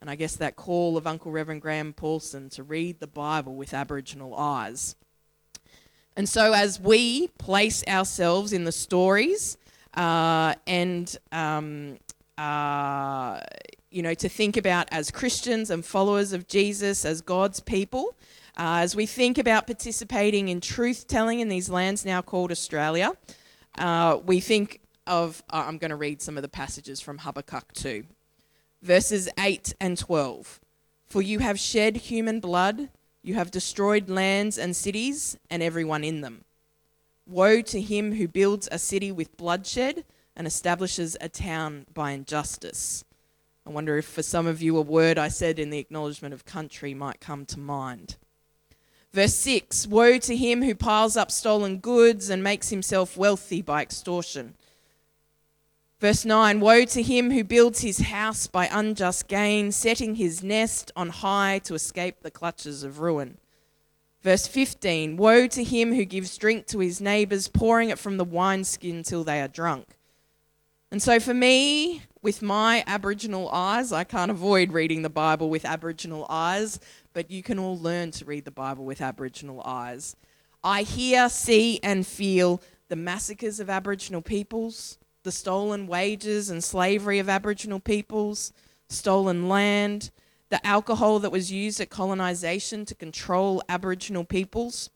And 0.00 0.10
I 0.10 0.16
guess 0.16 0.36
that 0.36 0.56
call 0.56 0.96
of 0.96 1.06
Uncle 1.06 1.30
Reverend 1.30 1.62
Graham 1.62 1.92
Paulson 1.92 2.48
to 2.50 2.62
read 2.62 3.00
the 3.00 3.06
Bible 3.06 3.54
with 3.54 3.72
Aboriginal 3.72 4.34
eyes. 4.34 4.96
And 6.16 6.28
so, 6.28 6.52
as 6.52 6.80
we 6.80 7.28
place 7.38 7.84
ourselves 7.86 8.52
in 8.52 8.64
the 8.64 8.72
stories 8.72 9.56
uh, 9.94 10.54
and 10.66 11.16
um, 11.30 11.98
uh, 12.36 13.40
you 13.92 14.02
know, 14.02 14.14
to 14.14 14.28
think 14.28 14.56
about 14.56 14.88
as 14.90 15.10
Christians 15.10 15.70
and 15.70 15.84
followers 15.84 16.32
of 16.32 16.48
Jesus, 16.48 17.04
as 17.04 17.20
God's 17.20 17.60
people, 17.60 18.16
uh, 18.58 18.80
as 18.80 18.96
we 18.96 19.06
think 19.06 19.38
about 19.38 19.66
participating 19.66 20.48
in 20.48 20.60
truth 20.60 21.06
telling 21.06 21.40
in 21.40 21.48
these 21.48 21.68
lands 21.68 22.04
now 22.04 22.22
called 22.22 22.50
Australia, 22.50 23.12
uh, 23.78 24.18
we 24.24 24.40
think 24.40 24.80
of, 25.06 25.42
uh, 25.50 25.64
I'm 25.66 25.78
going 25.78 25.90
to 25.90 25.96
read 25.96 26.22
some 26.22 26.36
of 26.36 26.42
the 26.42 26.48
passages 26.48 27.00
from 27.00 27.18
Habakkuk 27.18 27.72
2, 27.74 28.04
verses 28.82 29.28
8 29.38 29.74
and 29.80 29.98
12. 29.98 30.60
For 31.06 31.22
you 31.22 31.40
have 31.40 31.58
shed 31.58 31.96
human 31.96 32.40
blood, 32.40 32.88
you 33.22 33.34
have 33.34 33.50
destroyed 33.50 34.08
lands 34.08 34.58
and 34.58 34.74
cities 34.74 35.36
and 35.50 35.62
everyone 35.62 36.04
in 36.04 36.20
them. 36.20 36.44
Woe 37.26 37.62
to 37.62 37.80
him 37.80 38.14
who 38.14 38.26
builds 38.26 38.68
a 38.72 38.78
city 38.78 39.12
with 39.12 39.36
bloodshed 39.36 40.04
and 40.34 40.46
establishes 40.46 41.16
a 41.20 41.28
town 41.28 41.86
by 41.92 42.12
injustice. 42.12 43.04
I 43.64 43.70
wonder 43.70 43.96
if 43.96 44.06
for 44.06 44.22
some 44.22 44.46
of 44.46 44.60
you 44.60 44.76
a 44.76 44.82
word 44.82 45.18
I 45.18 45.28
said 45.28 45.58
in 45.58 45.70
the 45.70 45.78
acknowledgement 45.78 46.34
of 46.34 46.44
country 46.44 46.94
might 46.94 47.20
come 47.20 47.46
to 47.46 47.60
mind. 47.60 48.16
Verse 49.12 49.34
6 49.34 49.86
Woe 49.88 50.18
to 50.18 50.36
him 50.36 50.62
who 50.62 50.74
piles 50.74 51.16
up 51.16 51.30
stolen 51.30 51.78
goods 51.78 52.30
and 52.30 52.42
makes 52.42 52.70
himself 52.70 53.16
wealthy 53.16 53.60
by 53.60 53.82
extortion. 53.82 54.54
Verse 56.00 56.24
9 56.24 56.60
Woe 56.60 56.84
to 56.86 57.02
him 57.02 57.30
who 57.30 57.44
builds 57.44 57.80
his 57.80 57.98
house 57.98 58.46
by 58.46 58.68
unjust 58.72 59.28
gain, 59.28 59.70
setting 59.70 60.14
his 60.14 60.42
nest 60.42 60.90
on 60.96 61.10
high 61.10 61.60
to 61.64 61.74
escape 61.74 62.20
the 62.20 62.30
clutches 62.30 62.82
of 62.82 63.00
ruin. 63.00 63.38
Verse 64.22 64.46
15 64.46 65.16
Woe 65.16 65.46
to 65.46 65.62
him 65.62 65.94
who 65.94 66.04
gives 66.04 66.36
drink 66.38 66.66
to 66.68 66.78
his 66.78 67.00
neighbours, 67.00 67.48
pouring 67.48 67.90
it 67.90 67.98
from 67.98 68.16
the 68.16 68.24
wineskin 68.24 69.02
till 69.02 69.24
they 69.24 69.40
are 69.40 69.48
drunk. 69.48 69.96
And 70.90 71.02
so, 71.02 71.20
for 71.20 71.34
me, 71.34 72.02
with 72.20 72.42
my 72.42 72.84
Aboriginal 72.86 73.48
eyes, 73.50 73.92
I 73.92 74.04
can't 74.04 74.30
avoid 74.30 74.72
reading 74.72 75.02
the 75.02 75.08
Bible 75.08 75.50
with 75.50 75.64
Aboriginal 75.64 76.26
eyes, 76.28 76.78
but 77.12 77.30
you 77.30 77.42
can 77.42 77.58
all 77.58 77.78
learn 77.78 78.10
to 78.12 78.24
read 78.24 78.44
the 78.44 78.50
Bible 78.50 78.84
with 78.84 79.00
Aboriginal 79.00 79.62
eyes. 79.64 80.16
I 80.64 80.82
hear, 80.82 81.28
see, 81.28 81.80
and 81.82 82.06
feel 82.06 82.62
the 82.88 82.96
massacres 82.96 83.60
of 83.60 83.70
Aboriginal 83.70 84.22
peoples, 84.22 84.98
the 85.22 85.32
stolen 85.32 85.86
wages 85.86 86.50
and 86.50 86.62
slavery 86.62 87.18
of 87.18 87.28
Aboriginal 87.28 87.80
peoples, 87.80 88.52
stolen 88.88 89.48
land, 89.48 90.10
the 90.50 90.64
alcohol 90.66 91.18
that 91.20 91.32
was 91.32 91.50
used 91.50 91.80
at 91.80 91.90
colonisation 91.90 92.84
to 92.84 92.94
control 92.94 93.62
Aboriginal 93.68 94.24
peoples. 94.24 94.90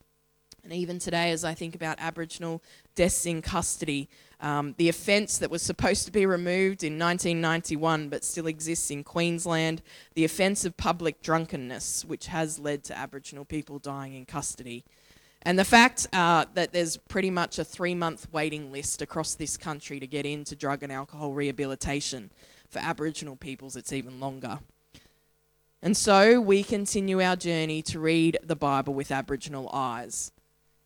And 0.66 0.75
even 0.75 0.99
today, 0.99 1.30
as 1.30 1.44
I 1.44 1.54
think 1.54 1.76
about 1.76 1.96
Aboriginal 2.00 2.61
deaths 2.96 3.25
in 3.25 3.40
custody, 3.40 4.08
um, 4.40 4.75
the 4.78 4.88
offence 4.88 5.38
that 5.38 5.49
was 5.49 5.62
supposed 5.62 6.06
to 6.06 6.11
be 6.11 6.26
removed 6.26 6.82
in 6.82 6.99
1991 6.99 8.08
but 8.08 8.25
still 8.25 8.49
exists 8.49 8.90
in 8.90 9.04
Queensland, 9.04 9.80
the 10.14 10.25
offence 10.25 10.64
of 10.64 10.76
public 10.76 11.23
drunkenness, 11.23 12.04
which 12.04 12.26
has 12.26 12.58
led 12.58 12.82
to 12.82 12.99
Aboriginal 12.99 13.44
people 13.44 13.78
dying 13.78 14.14
in 14.14 14.25
custody. 14.25 14.85
And 15.42 15.56
the 15.56 15.64
fact 15.64 16.08
uh, 16.12 16.46
that 16.54 16.73
there's 16.73 16.96
pretty 16.96 17.30
much 17.30 17.61
a 17.61 17.64
three 17.64 17.94
month 17.94 18.26
waiting 18.32 18.73
list 18.73 19.00
across 19.00 19.37
this 19.37 19.56
country 19.56 20.00
to 20.00 20.06
get 20.08 20.26
into 20.26 20.56
drug 20.56 20.82
and 20.82 20.90
alcohol 20.90 21.32
rehabilitation. 21.32 22.32
For 22.70 22.80
Aboriginal 22.80 23.37
peoples, 23.37 23.76
it's 23.76 23.92
even 23.92 24.18
longer. 24.18 24.58
And 25.80 25.96
so 25.96 26.40
we 26.40 26.64
continue 26.64 27.23
our 27.23 27.37
journey 27.37 27.82
to 27.82 28.00
read 28.00 28.38
the 28.42 28.56
Bible 28.56 28.94
with 28.94 29.12
Aboriginal 29.12 29.70
eyes. 29.73 30.32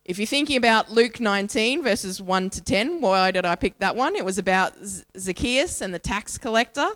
If 0.03 0.17
you're 0.17 0.25
thinking 0.25 0.57
about 0.57 0.91
Luke 0.91 1.19
19, 1.19 1.83
verses 1.83 2.19
1 2.19 2.49
to 2.51 2.61
10, 2.63 3.01
why 3.01 3.29
did 3.29 3.45
I 3.45 3.55
pick 3.55 3.77
that 3.77 3.95
one? 3.95 4.15
It 4.15 4.25
was 4.25 4.39
about 4.39 4.73
Zacchaeus 5.17 5.79
and 5.79 5.93
the 5.93 5.99
tax 5.99 6.39
collector. 6.39 6.89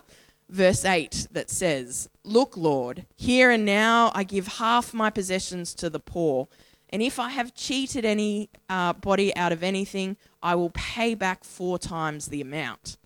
Verse 0.48 0.84
8 0.84 1.28
that 1.32 1.48
says, 1.48 2.08
Look, 2.24 2.56
Lord, 2.56 3.06
here 3.16 3.50
and 3.50 3.64
now 3.64 4.10
I 4.14 4.24
give 4.24 4.46
half 4.46 4.92
my 4.92 5.10
possessions 5.10 5.72
to 5.74 5.88
the 5.88 6.00
poor. 6.00 6.48
And 6.90 7.00
if 7.00 7.18
I 7.18 7.30
have 7.30 7.54
cheated 7.54 8.04
anybody 8.04 9.34
uh, 9.34 9.38
out 9.38 9.52
of 9.52 9.62
anything, 9.62 10.16
I 10.42 10.56
will 10.56 10.70
pay 10.70 11.14
back 11.14 11.44
four 11.44 11.78
times 11.78 12.26
the 12.26 12.40
amount. 12.40 12.96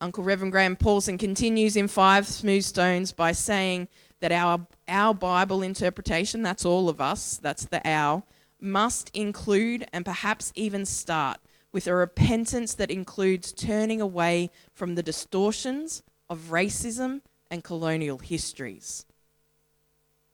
Uncle 0.00 0.24
Reverend 0.24 0.52
Graham 0.52 0.76
Paulson 0.76 1.16
continues 1.16 1.76
in 1.76 1.88
Five 1.88 2.26
Smooth 2.26 2.64
Stones 2.64 3.12
by 3.12 3.32
saying 3.32 3.88
that 4.20 4.32
our, 4.32 4.66
our 4.88 5.14
Bible 5.14 5.62
interpretation, 5.62 6.42
that's 6.42 6.64
all 6.64 6.88
of 6.88 7.00
us, 7.00 7.38
that's 7.38 7.64
the 7.64 7.86
our, 7.88 8.22
must 8.60 9.10
include 9.14 9.86
and 9.92 10.04
perhaps 10.04 10.52
even 10.54 10.84
start 10.84 11.38
with 11.72 11.86
a 11.86 11.94
repentance 11.94 12.74
that 12.74 12.90
includes 12.90 13.52
turning 13.52 14.00
away 14.00 14.50
from 14.72 14.94
the 14.94 15.02
distortions 15.02 16.02
of 16.28 16.48
racism 16.50 17.20
and 17.50 17.62
colonial 17.62 18.18
histories. 18.18 19.04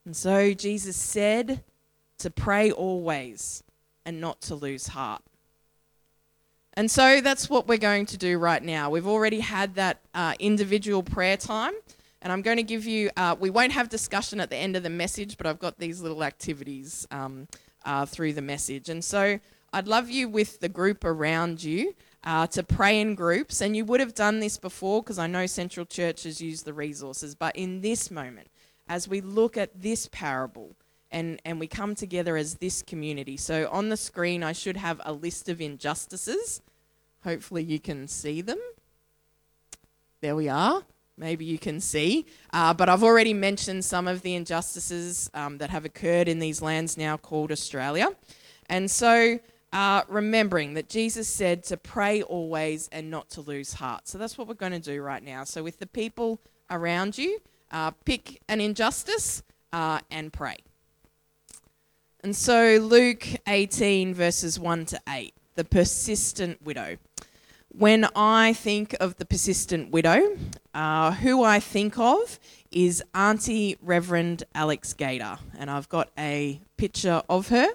And 0.04 0.16
so 0.16 0.52
Jesus 0.54 0.96
said 0.96 1.62
to 2.18 2.30
pray 2.30 2.70
always 2.70 3.62
and 4.04 4.20
not 4.20 4.40
to 4.42 4.54
lose 4.54 4.88
heart. 4.88 5.22
And 6.74 6.90
so 6.90 7.20
that's 7.20 7.50
what 7.50 7.68
we're 7.68 7.78
going 7.78 8.06
to 8.06 8.16
do 8.16 8.38
right 8.38 8.62
now. 8.62 8.88
We've 8.88 9.06
already 9.06 9.40
had 9.40 9.74
that 9.74 10.00
uh, 10.14 10.34
individual 10.38 11.02
prayer 11.02 11.36
time, 11.36 11.74
and 12.22 12.32
I'm 12.32 12.40
going 12.40 12.56
to 12.56 12.62
give 12.62 12.86
you, 12.86 13.10
uh, 13.16 13.36
we 13.38 13.50
won't 13.50 13.72
have 13.72 13.88
discussion 13.88 14.40
at 14.40 14.48
the 14.48 14.56
end 14.56 14.76
of 14.76 14.82
the 14.82 14.90
message, 14.90 15.36
but 15.36 15.46
I've 15.46 15.58
got 15.58 15.78
these 15.78 16.00
little 16.00 16.24
activities 16.24 17.06
um, 17.10 17.46
uh, 17.84 18.06
through 18.06 18.32
the 18.32 18.42
message. 18.42 18.88
And 18.88 19.04
so 19.04 19.38
I'd 19.72 19.88
love 19.88 20.10
you 20.10 20.28
with 20.28 20.60
the 20.60 20.68
group 20.68 21.04
around 21.04 21.62
you 21.62 21.94
uh, 22.24 22.46
to 22.48 22.62
pray 22.62 23.00
in 23.00 23.14
groups. 23.14 23.60
And 23.60 23.76
you 23.76 23.84
would 23.84 24.00
have 24.00 24.14
done 24.14 24.40
this 24.40 24.58
before 24.58 25.02
because 25.02 25.18
I 25.18 25.26
know 25.26 25.46
Central 25.46 25.86
Church 25.86 26.24
has 26.24 26.40
used 26.40 26.64
the 26.64 26.74
resources. 26.74 27.34
But 27.34 27.56
in 27.56 27.80
this 27.80 28.10
moment, 28.10 28.48
as 28.88 29.08
we 29.08 29.20
look 29.20 29.56
at 29.56 29.80
this 29.80 30.08
parable, 30.12 30.76
and, 31.10 31.40
and 31.44 31.60
we 31.60 31.66
come 31.66 31.94
together 31.94 32.38
as 32.38 32.54
this 32.54 32.80
community. 32.80 33.36
So 33.36 33.68
on 33.70 33.90
the 33.90 33.98
screen, 33.98 34.42
I 34.42 34.52
should 34.52 34.78
have 34.78 34.98
a 35.04 35.12
list 35.12 35.50
of 35.50 35.60
injustices. 35.60 36.62
Hopefully, 37.22 37.62
you 37.62 37.78
can 37.78 38.08
see 38.08 38.40
them. 38.40 38.58
There 40.22 40.34
we 40.34 40.48
are 40.48 40.84
maybe 41.16 41.44
you 41.44 41.58
can 41.58 41.80
see. 41.80 42.26
Uh, 42.52 42.74
but 42.74 42.88
I've 42.88 43.02
already 43.02 43.34
mentioned 43.34 43.84
some 43.84 44.08
of 44.08 44.22
the 44.22 44.34
injustices 44.34 45.30
um, 45.34 45.58
that 45.58 45.70
have 45.70 45.84
occurred 45.84 46.28
in 46.28 46.38
these 46.38 46.62
lands 46.62 46.96
now 46.96 47.16
called 47.16 47.52
Australia. 47.52 48.08
And 48.68 48.90
so, 48.90 49.38
uh, 49.72 50.02
remembering 50.08 50.74
that 50.74 50.88
Jesus 50.88 51.28
said 51.28 51.64
to 51.64 51.76
pray 51.76 52.22
always 52.22 52.88
and 52.92 53.10
not 53.10 53.30
to 53.30 53.40
lose 53.40 53.74
heart. 53.74 54.08
So, 54.08 54.18
that's 54.18 54.36
what 54.36 54.48
we're 54.48 54.54
going 54.54 54.72
to 54.72 54.78
do 54.78 55.02
right 55.02 55.22
now. 55.22 55.44
So, 55.44 55.62
with 55.62 55.78
the 55.78 55.86
people 55.86 56.40
around 56.70 57.18
you, 57.18 57.40
uh, 57.70 57.90
pick 58.04 58.40
an 58.48 58.60
injustice 58.60 59.42
uh, 59.72 60.00
and 60.10 60.32
pray. 60.32 60.58
And 62.24 62.36
so, 62.36 62.78
Luke 62.80 63.26
18, 63.48 64.14
verses 64.14 64.58
1 64.58 64.86
to 64.86 65.00
8, 65.08 65.34
the 65.56 65.64
persistent 65.64 66.62
widow. 66.62 66.98
When 67.74 68.06
I 68.14 68.52
think 68.52 68.94
of 69.00 69.16
the 69.16 69.24
persistent 69.24 69.92
widow, 69.92 70.36
uh, 70.74 71.12
who 71.12 71.42
I 71.42 71.58
think 71.58 71.98
of 71.98 72.38
is 72.70 73.02
Auntie 73.14 73.78
Reverend 73.80 74.44
Alex 74.54 74.92
Gater, 74.92 75.38
and 75.58 75.70
I've 75.70 75.88
got 75.88 76.10
a 76.18 76.60
picture 76.76 77.22
of 77.30 77.48
her. 77.48 77.68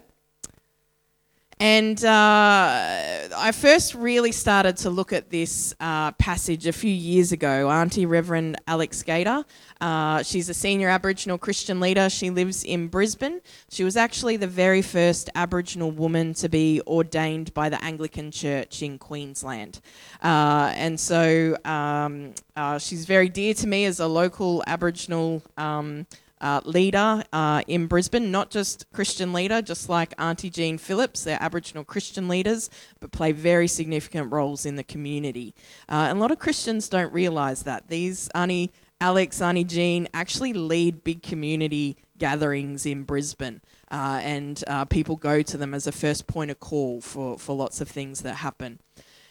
And 1.59 2.03
uh, 2.05 3.29
I 3.35 3.51
first 3.51 3.95
really 3.95 4.31
started 4.31 4.77
to 4.77 4.91
look 4.91 5.11
at 5.11 5.31
this 5.31 5.73
uh, 5.79 6.11
passage 6.11 6.67
a 6.67 6.71
few 6.71 6.91
years 6.91 7.31
ago. 7.31 7.71
Auntie 7.71 8.05
Reverend 8.05 8.61
Alex 8.67 9.01
Gater, 9.01 9.43
uh, 9.81 10.21
she's 10.21 10.49
a 10.49 10.53
senior 10.53 10.89
Aboriginal 10.89 11.39
Christian 11.39 11.79
leader. 11.79 12.11
She 12.11 12.29
lives 12.29 12.63
in 12.63 12.89
Brisbane. 12.89 13.41
She 13.69 13.83
was 13.83 13.97
actually 13.97 14.37
the 14.37 14.47
very 14.47 14.83
first 14.83 15.31
Aboriginal 15.33 15.89
woman 15.89 16.35
to 16.35 16.47
be 16.47 16.79
ordained 16.85 17.55
by 17.55 17.69
the 17.69 17.83
Anglican 17.83 18.29
Church 18.29 18.83
in 18.83 18.99
Queensland. 18.99 19.81
Uh, 20.21 20.71
and 20.75 20.99
so 20.99 21.57
um, 21.65 22.35
uh, 22.55 22.77
she's 22.77 23.05
very 23.05 23.29
dear 23.29 23.55
to 23.55 23.65
me 23.65 23.85
as 23.85 23.99
a 23.99 24.07
local 24.07 24.63
Aboriginal. 24.67 25.41
Um, 25.57 26.05
uh, 26.41 26.61
leader 26.65 27.23
uh, 27.33 27.61
in 27.67 27.87
Brisbane, 27.87 28.31
not 28.31 28.49
just 28.49 28.85
Christian 28.91 29.33
leader, 29.33 29.61
just 29.61 29.89
like 29.89 30.13
Auntie 30.19 30.49
Jean 30.49 30.77
Phillips, 30.77 31.23
they're 31.23 31.41
Aboriginal 31.41 31.83
Christian 31.83 32.27
leaders, 32.27 32.69
but 32.99 33.11
play 33.11 33.31
very 33.31 33.67
significant 33.67 34.31
roles 34.31 34.65
in 34.65 34.75
the 34.75 34.83
community. 34.83 35.55
Uh, 35.89 36.07
and 36.09 36.17
a 36.17 36.21
lot 36.21 36.31
of 36.31 36.39
Christians 36.39 36.89
don't 36.89 37.11
realise 37.11 37.63
that. 37.63 37.87
These 37.87 38.29
Auntie 38.35 38.71
Alex, 39.01 39.41
Auntie 39.41 39.63
Jean 39.63 40.07
actually 40.13 40.53
lead 40.53 41.03
big 41.03 41.23
community 41.23 41.97
gatherings 42.17 42.85
in 42.85 43.03
Brisbane, 43.03 43.61
uh, 43.91 44.19
and 44.23 44.63
uh, 44.67 44.85
people 44.85 45.15
go 45.15 45.41
to 45.41 45.57
them 45.57 45.73
as 45.73 45.87
a 45.87 45.91
first 45.91 46.27
point 46.27 46.51
of 46.51 46.59
call 46.59 47.01
for, 47.01 47.37
for 47.37 47.55
lots 47.55 47.81
of 47.81 47.87
things 47.87 48.21
that 48.21 48.35
happen. 48.35 48.79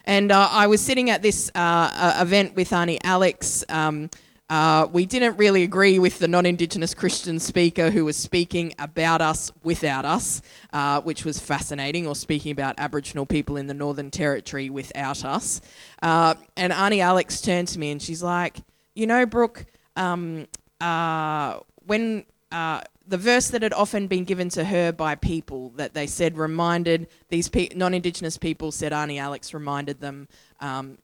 And 0.05 0.31
uh, 0.31 0.49
I 0.53 0.69
was 0.69 0.81
sitting 0.81 1.11
at 1.11 1.23
this 1.23 1.51
event 1.57 2.55
with 2.55 2.73
Auntie 2.73 3.01
Alex. 3.03 3.65
Um, 3.69 4.09
uh, 4.49 4.87
we 4.93 5.07
didn't 5.07 5.37
really 5.37 5.65
agree 5.65 5.99
with 5.99 6.21
the 6.21 6.29
non 6.29 6.47
Indigenous 6.47 6.95
Christian 6.95 7.41
speaker 7.41 7.91
who 7.91 8.05
was 8.05 8.17
speaking 8.17 8.75
about 8.79 9.21
us 9.21 9.51
without 9.65 10.05
us, 10.05 10.41
uh, 10.73 11.01
which 11.01 11.25
was 11.25 11.41
fascinating, 11.41 12.07
or 12.07 12.15
speaking 12.15 12.53
about 12.53 12.77
Aboriginal 12.79 13.27
people 13.27 13.57
in 13.57 13.67
the 13.67 13.75
Northern 13.75 14.11
Territory 14.11 14.71
without 14.71 15.25
us. 15.25 15.61
Uh, 16.01 16.35
and 16.57 16.73
Auntie 16.73 17.01
Alex 17.01 17.41
turned 17.41 17.69
to 17.69 17.79
me 17.79 17.91
and 17.91 18.01
she's 18.01 18.23
like, 18.23 18.59
You 18.95 19.09
know, 19.09 19.27
Brooke, 19.27 19.67
um, 19.97 20.47
uh, 20.81 21.59
when 21.85 22.25
uh, 22.53 22.83
the 23.09 23.19
verse 23.19 23.49
that 23.49 23.63
had 23.63 23.73
often 23.73 24.07
been 24.07 24.25
given 24.25 24.49
to 24.51 24.65
her 24.65 24.93
by 24.93 25.17
people 25.17 25.71
that 25.71 25.95
they 25.95 26.07
said 26.07 26.39
reminded 26.39 27.09
these 27.31 27.49
pe- 27.49 27.71
non 27.75 27.95
Indigenous 27.95 28.39
people, 28.39 28.71
said 28.71 28.93
Auntie 28.93 29.19
Alex 29.19 29.53
reminded 29.53 30.01
them 30.01 30.29
um, 30.61 30.99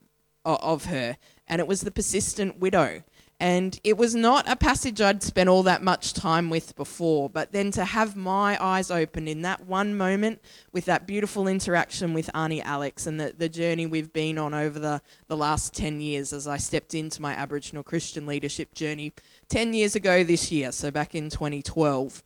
of 0.45 0.85
her, 0.85 1.17
and 1.47 1.59
it 1.59 1.67
was 1.67 1.81
the 1.81 1.91
persistent 1.91 2.59
widow. 2.59 3.03
And 3.43 3.77
it 3.83 3.97
was 3.97 4.15
not 4.15 4.49
a 4.49 4.55
passage 4.55 5.01
I'd 5.01 5.21
spent 5.21 5.49
all 5.49 5.63
that 5.63 5.83
much 5.83 6.13
time 6.13 6.49
with 6.49 6.77
before, 6.77 7.29
but 7.29 7.51
then 7.51 7.71
to 7.71 7.83
have 7.83 8.15
my 8.15 8.57
eyes 8.63 8.89
open 8.89 9.27
in 9.27 9.41
that 9.41 9.65
one 9.65 9.97
moment 9.97 10.39
with 10.71 10.85
that 10.85 11.05
beautiful 11.05 11.49
interaction 11.49 12.13
with 12.13 12.29
Auntie 12.33 12.61
Alex 12.61 13.05
and 13.05 13.19
the, 13.19 13.33
the 13.37 13.49
journey 13.49 13.85
we've 13.85 14.13
been 14.13 14.37
on 14.37 14.53
over 14.53 14.79
the, 14.79 15.01
the 15.27 15.35
last 15.35 15.73
10 15.73 15.99
years 15.99 16.31
as 16.31 16.47
I 16.47 16.55
stepped 16.55 16.93
into 16.93 17.21
my 17.21 17.33
Aboriginal 17.33 17.83
Christian 17.83 18.25
leadership 18.25 18.73
journey 18.73 19.11
10 19.49 19.73
years 19.73 19.93
ago 19.93 20.23
this 20.23 20.49
year, 20.49 20.71
so 20.71 20.89
back 20.89 21.13
in 21.13 21.29
2012. 21.29 22.23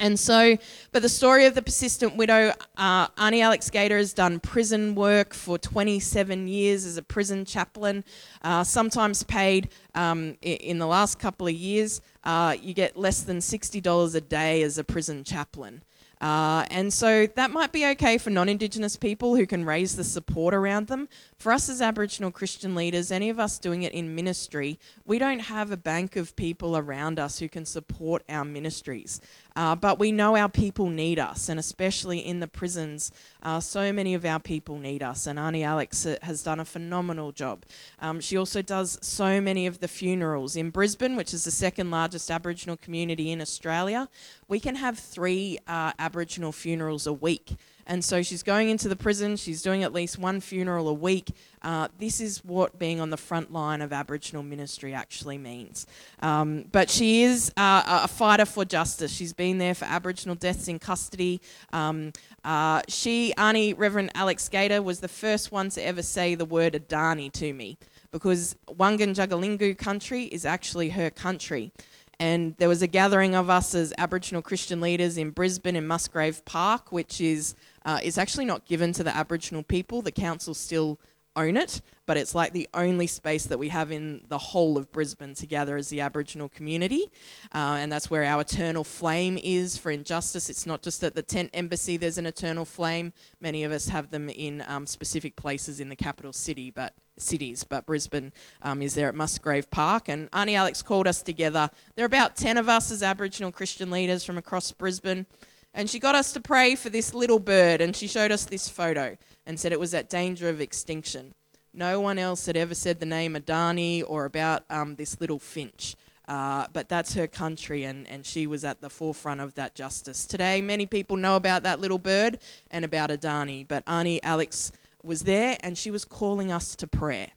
And 0.00 0.18
so, 0.18 0.56
but 0.90 1.02
the 1.02 1.08
story 1.08 1.46
of 1.46 1.54
the 1.54 1.62
persistent 1.62 2.16
widow, 2.16 2.52
uh, 2.76 3.06
Auntie 3.16 3.40
Alex 3.40 3.70
Gater 3.70 3.96
has 3.96 4.12
done 4.12 4.40
prison 4.40 4.96
work 4.96 5.32
for 5.32 5.56
27 5.56 6.48
years 6.48 6.84
as 6.84 6.96
a 6.96 7.02
prison 7.02 7.44
chaplain, 7.44 8.04
uh, 8.42 8.64
sometimes 8.64 9.22
paid 9.22 9.68
um, 9.94 10.36
in 10.42 10.78
the 10.78 10.86
last 10.86 11.20
couple 11.20 11.46
of 11.46 11.54
years. 11.54 12.00
Uh, 12.24 12.56
you 12.60 12.74
get 12.74 12.96
less 12.96 13.22
than 13.22 13.38
$60 13.38 14.14
a 14.14 14.20
day 14.20 14.62
as 14.62 14.78
a 14.78 14.84
prison 14.84 15.22
chaplain. 15.22 15.82
Uh, 16.24 16.64
and 16.70 16.90
so 16.90 17.26
that 17.26 17.50
might 17.50 17.70
be 17.70 17.84
okay 17.84 18.16
for 18.16 18.30
non 18.30 18.48
Indigenous 18.48 18.96
people 18.96 19.36
who 19.36 19.46
can 19.46 19.62
raise 19.62 19.94
the 19.94 20.04
support 20.04 20.54
around 20.54 20.86
them. 20.86 21.06
For 21.36 21.52
us 21.52 21.68
as 21.68 21.82
Aboriginal 21.82 22.30
Christian 22.30 22.74
leaders, 22.74 23.10
any 23.10 23.28
of 23.28 23.38
us 23.38 23.58
doing 23.58 23.82
it 23.82 23.92
in 23.92 24.14
ministry, 24.14 24.78
we 25.04 25.18
don't 25.18 25.40
have 25.40 25.70
a 25.70 25.76
bank 25.76 26.16
of 26.16 26.34
people 26.34 26.78
around 26.78 27.18
us 27.18 27.40
who 27.40 27.48
can 27.50 27.66
support 27.66 28.22
our 28.28 28.44
ministries. 28.44 29.20
Uh, 29.56 29.74
but 29.76 29.98
we 29.98 30.10
know 30.10 30.36
our 30.36 30.48
people 30.48 30.90
need 30.90 31.18
us, 31.18 31.48
and 31.48 31.60
especially 31.60 32.18
in 32.18 32.40
the 32.40 32.48
prisons, 32.48 33.12
uh, 33.42 33.60
so 33.60 33.92
many 33.92 34.14
of 34.14 34.24
our 34.24 34.40
people 34.40 34.78
need 34.78 35.02
us. 35.02 35.26
And 35.26 35.38
Auntie 35.38 35.62
Alex 35.62 36.04
uh, 36.06 36.16
has 36.22 36.42
done 36.42 36.58
a 36.58 36.64
phenomenal 36.64 37.30
job. 37.30 37.64
Um, 38.00 38.20
she 38.20 38.36
also 38.36 38.62
does 38.62 38.98
so 39.00 39.40
many 39.40 39.66
of 39.66 39.78
the 39.78 39.88
funerals 39.88 40.56
in 40.56 40.70
Brisbane, 40.70 41.14
which 41.14 41.32
is 41.32 41.44
the 41.44 41.52
second 41.52 41.90
largest 41.90 42.30
Aboriginal 42.30 42.76
community 42.76 43.30
in 43.30 43.40
Australia. 43.40 44.08
We 44.48 44.58
can 44.58 44.74
have 44.74 44.98
three 44.98 45.58
uh, 45.68 45.92
Aboriginal 45.98 46.50
funerals 46.50 47.06
a 47.06 47.12
week. 47.12 47.56
And 47.86 48.04
so 48.04 48.22
she's 48.22 48.42
going 48.42 48.70
into 48.70 48.88
the 48.88 48.96
prison, 48.96 49.36
she's 49.36 49.62
doing 49.62 49.82
at 49.82 49.92
least 49.92 50.18
one 50.18 50.40
funeral 50.40 50.88
a 50.88 50.92
week. 50.92 51.30
Uh, 51.62 51.88
this 51.98 52.20
is 52.20 52.44
what 52.44 52.78
being 52.78 53.00
on 53.00 53.10
the 53.10 53.16
front 53.16 53.52
line 53.52 53.80
of 53.80 53.92
Aboriginal 53.92 54.42
ministry 54.42 54.94
actually 54.94 55.38
means. 55.38 55.86
Um, 56.20 56.64
but 56.72 56.90
she 56.90 57.22
is 57.22 57.52
uh, 57.56 58.00
a 58.04 58.08
fighter 58.08 58.44
for 58.46 58.64
justice. 58.64 59.12
She's 59.12 59.32
been 59.32 59.58
there 59.58 59.74
for 59.74 59.84
Aboriginal 59.86 60.34
deaths 60.34 60.68
in 60.68 60.78
custody. 60.78 61.40
Um, 61.72 62.12
uh, 62.44 62.82
she, 62.88 63.34
Auntie 63.34 63.74
Reverend 63.74 64.12
Alex 64.14 64.48
Gater, 64.48 64.82
was 64.82 65.00
the 65.00 65.08
first 65.08 65.52
one 65.52 65.70
to 65.70 65.82
ever 65.84 66.02
say 66.02 66.34
the 66.34 66.44
word 66.44 66.74
Adani 66.74 67.32
to 67.32 67.52
me 67.52 67.78
because 68.10 68.56
Wangan 68.68 69.14
Jagalingou 69.14 69.76
country 69.76 70.24
is 70.24 70.44
actually 70.44 70.90
her 70.90 71.10
country 71.10 71.72
and 72.20 72.54
there 72.58 72.68
was 72.68 72.82
a 72.82 72.86
gathering 72.86 73.34
of 73.34 73.50
us 73.50 73.74
as 73.74 73.92
Aboriginal 73.98 74.42
Christian 74.42 74.80
leaders 74.80 75.18
in 75.18 75.30
Brisbane 75.30 75.76
in 75.76 75.86
Musgrave 75.86 76.44
Park, 76.44 76.92
which 76.92 77.20
is 77.20 77.54
uh, 77.84 78.00
is 78.02 78.18
actually 78.18 78.44
not 78.44 78.64
given 78.66 78.92
to 78.92 79.04
the 79.04 79.14
Aboriginal 79.14 79.62
people. 79.62 80.02
The 80.02 80.12
council 80.12 80.54
still 80.54 80.98
own 81.36 81.56
it, 81.56 81.80
but 82.06 82.16
it's 82.16 82.34
like 82.34 82.52
the 82.52 82.68
only 82.74 83.06
space 83.06 83.46
that 83.46 83.58
we 83.58 83.68
have 83.68 83.90
in 83.90 84.22
the 84.28 84.38
whole 84.38 84.78
of 84.78 84.92
Brisbane 84.92 85.34
to 85.34 85.46
gather 85.46 85.76
as 85.76 85.88
the 85.88 86.00
Aboriginal 86.00 86.48
community. 86.48 87.10
Uh, 87.54 87.78
and 87.78 87.90
that's 87.90 88.10
where 88.10 88.24
our 88.24 88.42
eternal 88.42 88.84
flame 88.84 89.38
is 89.42 89.76
for 89.76 89.90
injustice. 89.90 90.48
It's 90.48 90.66
not 90.66 90.82
just 90.82 91.02
at 91.02 91.14
the 91.14 91.22
tent 91.22 91.50
embassy 91.52 91.96
there's 91.96 92.18
an 92.18 92.26
eternal 92.26 92.64
flame. 92.64 93.12
Many 93.40 93.64
of 93.64 93.72
us 93.72 93.88
have 93.88 94.10
them 94.10 94.28
in 94.28 94.64
um, 94.68 94.86
specific 94.86 95.36
places 95.36 95.80
in 95.80 95.88
the 95.88 95.96
capital 95.96 96.32
city, 96.32 96.70
but 96.70 96.94
cities, 97.16 97.64
but 97.64 97.86
Brisbane 97.86 98.32
um, 98.62 98.82
is 98.82 98.94
there 98.94 99.08
at 99.08 99.14
Musgrave 99.14 99.70
Park. 99.70 100.08
And 100.08 100.28
Auntie 100.32 100.54
Alex 100.54 100.82
called 100.82 101.06
us 101.06 101.22
together. 101.22 101.70
There 101.94 102.04
are 102.04 102.06
about 102.06 102.36
10 102.36 102.58
of 102.58 102.68
us 102.68 102.90
as 102.90 103.02
Aboriginal 103.02 103.52
Christian 103.52 103.90
leaders 103.90 104.24
from 104.24 104.38
across 104.38 104.70
Brisbane. 104.72 105.26
And 105.74 105.90
she 105.90 105.98
got 105.98 106.14
us 106.14 106.32
to 106.32 106.40
pray 106.40 106.76
for 106.76 106.88
this 106.88 107.12
little 107.12 107.40
bird, 107.40 107.80
and 107.80 107.94
she 107.94 108.06
showed 108.06 108.30
us 108.30 108.44
this 108.44 108.68
photo 108.68 109.16
and 109.44 109.58
said 109.58 109.72
it 109.72 109.80
was 109.80 109.92
at 109.92 110.08
danger 110.08 110.48
of 110.48 110.60
extinction. 110.60 111.34
No 111.72 112.00
one 112.00 112.18
else 112.18 112.46
had 112.46 112.56
ever 112.56 112.74
said 112.74 113.00
the 113.00 113.06
name 113.06 113.34
Adani 113.34 114.04
or 114.06 114.24
about 114.24 114.62
um, 114.70 114.94
this 114.94 115.20
little 115.20 115.40
finch. 115.40 115.96
Uh, 116.26 116.66
but 116.72 116.88
that's 116.88 117.14
her 117.14 117.26
country, 117.26 117.84
and, 117.84 118.08
and 118.08 118.24
she 118.24 118.46
was 118.46 118.64
at 118.64 118.80
the 118.80 118.88
forefront 118.88 119.40
of 119.40 119.54
that 119.54 119.74
justice. 119.74 120.24
Today, 120.24 120.62
many 120.62 120.86
people 120.86 121.16
know 121.16 121.36
about 121.36 121.64
that 121.64 121.80
little 121.80 121.98
bird 121.98 122.38
and 122.70 122.84
about 122.84 123.10
Adani, 123.10 123.66
but 123.66 123.82
Auntie 123.86 124.22
Alex 124.22 124.72
was 125.02 125.24
there 125.24 125.58
and 125.60 125.76
she 125.76 125.90
was 125.90 126.04
calling 126.04 126.50
us 126.50 126.74
to 126.76 126.86
prayer. 126.86 127.28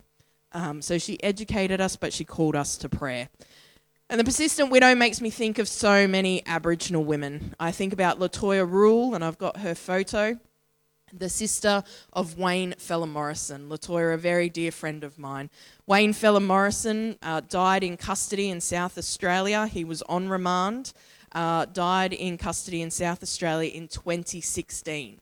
Um, 0.53 0.81
so 0.81 0.97
she 0.97 1.21
educated 1.21 1.81
us, 1.81 1.97
but 1.97 2.13
she 2.13 2.23
called 2.23 2.55
us 2.55 2.77
to 2.77 2.89
prayer. 2.89 3.27
And 4.09 4.17
the 4.17 4.23
persistent 4.23 4.71
widow 4.71 4.95
makes 4.95 5.19
me 5.19 5.29
think 5.29 5.59
of 5.59 5.67
so 5.67 6.07
many 6.07 6.41
Aboriginal 6.47 7.03
women. 7.03 7.53
I 7.59 7.73
think 7.73 7.91
about 7.91 8.19
Latoya 8.19 8.65
Rule, 8.65 9.13
and 9.13 9.21
I've 9.21 9.37
got 9.37 9.57
her 9.57 9.75
photo, 9.75 10.39
the 11.11 11.27
sister 11.27 11.83
of 12.13 12.37
Wayne 12.37 12.73
Fella 12.77 13.05
Morrison. 13.05 13.67
Latoya, 13.67 14.13
a 14.13 14.17
very 14.17 14.47
dear 14.47 14.71
friend 14.71 15.03
of 15.03 15.19
mine. 15.19 15.49
Wayne 15.87 16.13
Fella 16.13 16.39
Morrison 16.39 17.17
uh, 17.21 17.41
died 17.49 17.83
in 17.83 17.97
custody 17.97 18.49
in 18.49 18.61
South 18.61 18.97
Australia. 18.97 19.67
He 19.67 19.83
was 19.83 20.01
on 20.03 20.29
remand, 20.29 20.93
uh, 21.33 21.65
died 21.65 22.13
in 22.13 22.37
custody 22.37 22.81
in 22.81 22.91
South 22.91 23.21
Australia 23.21 23.69
in 23.69 23.89
2016. 23.89 25.19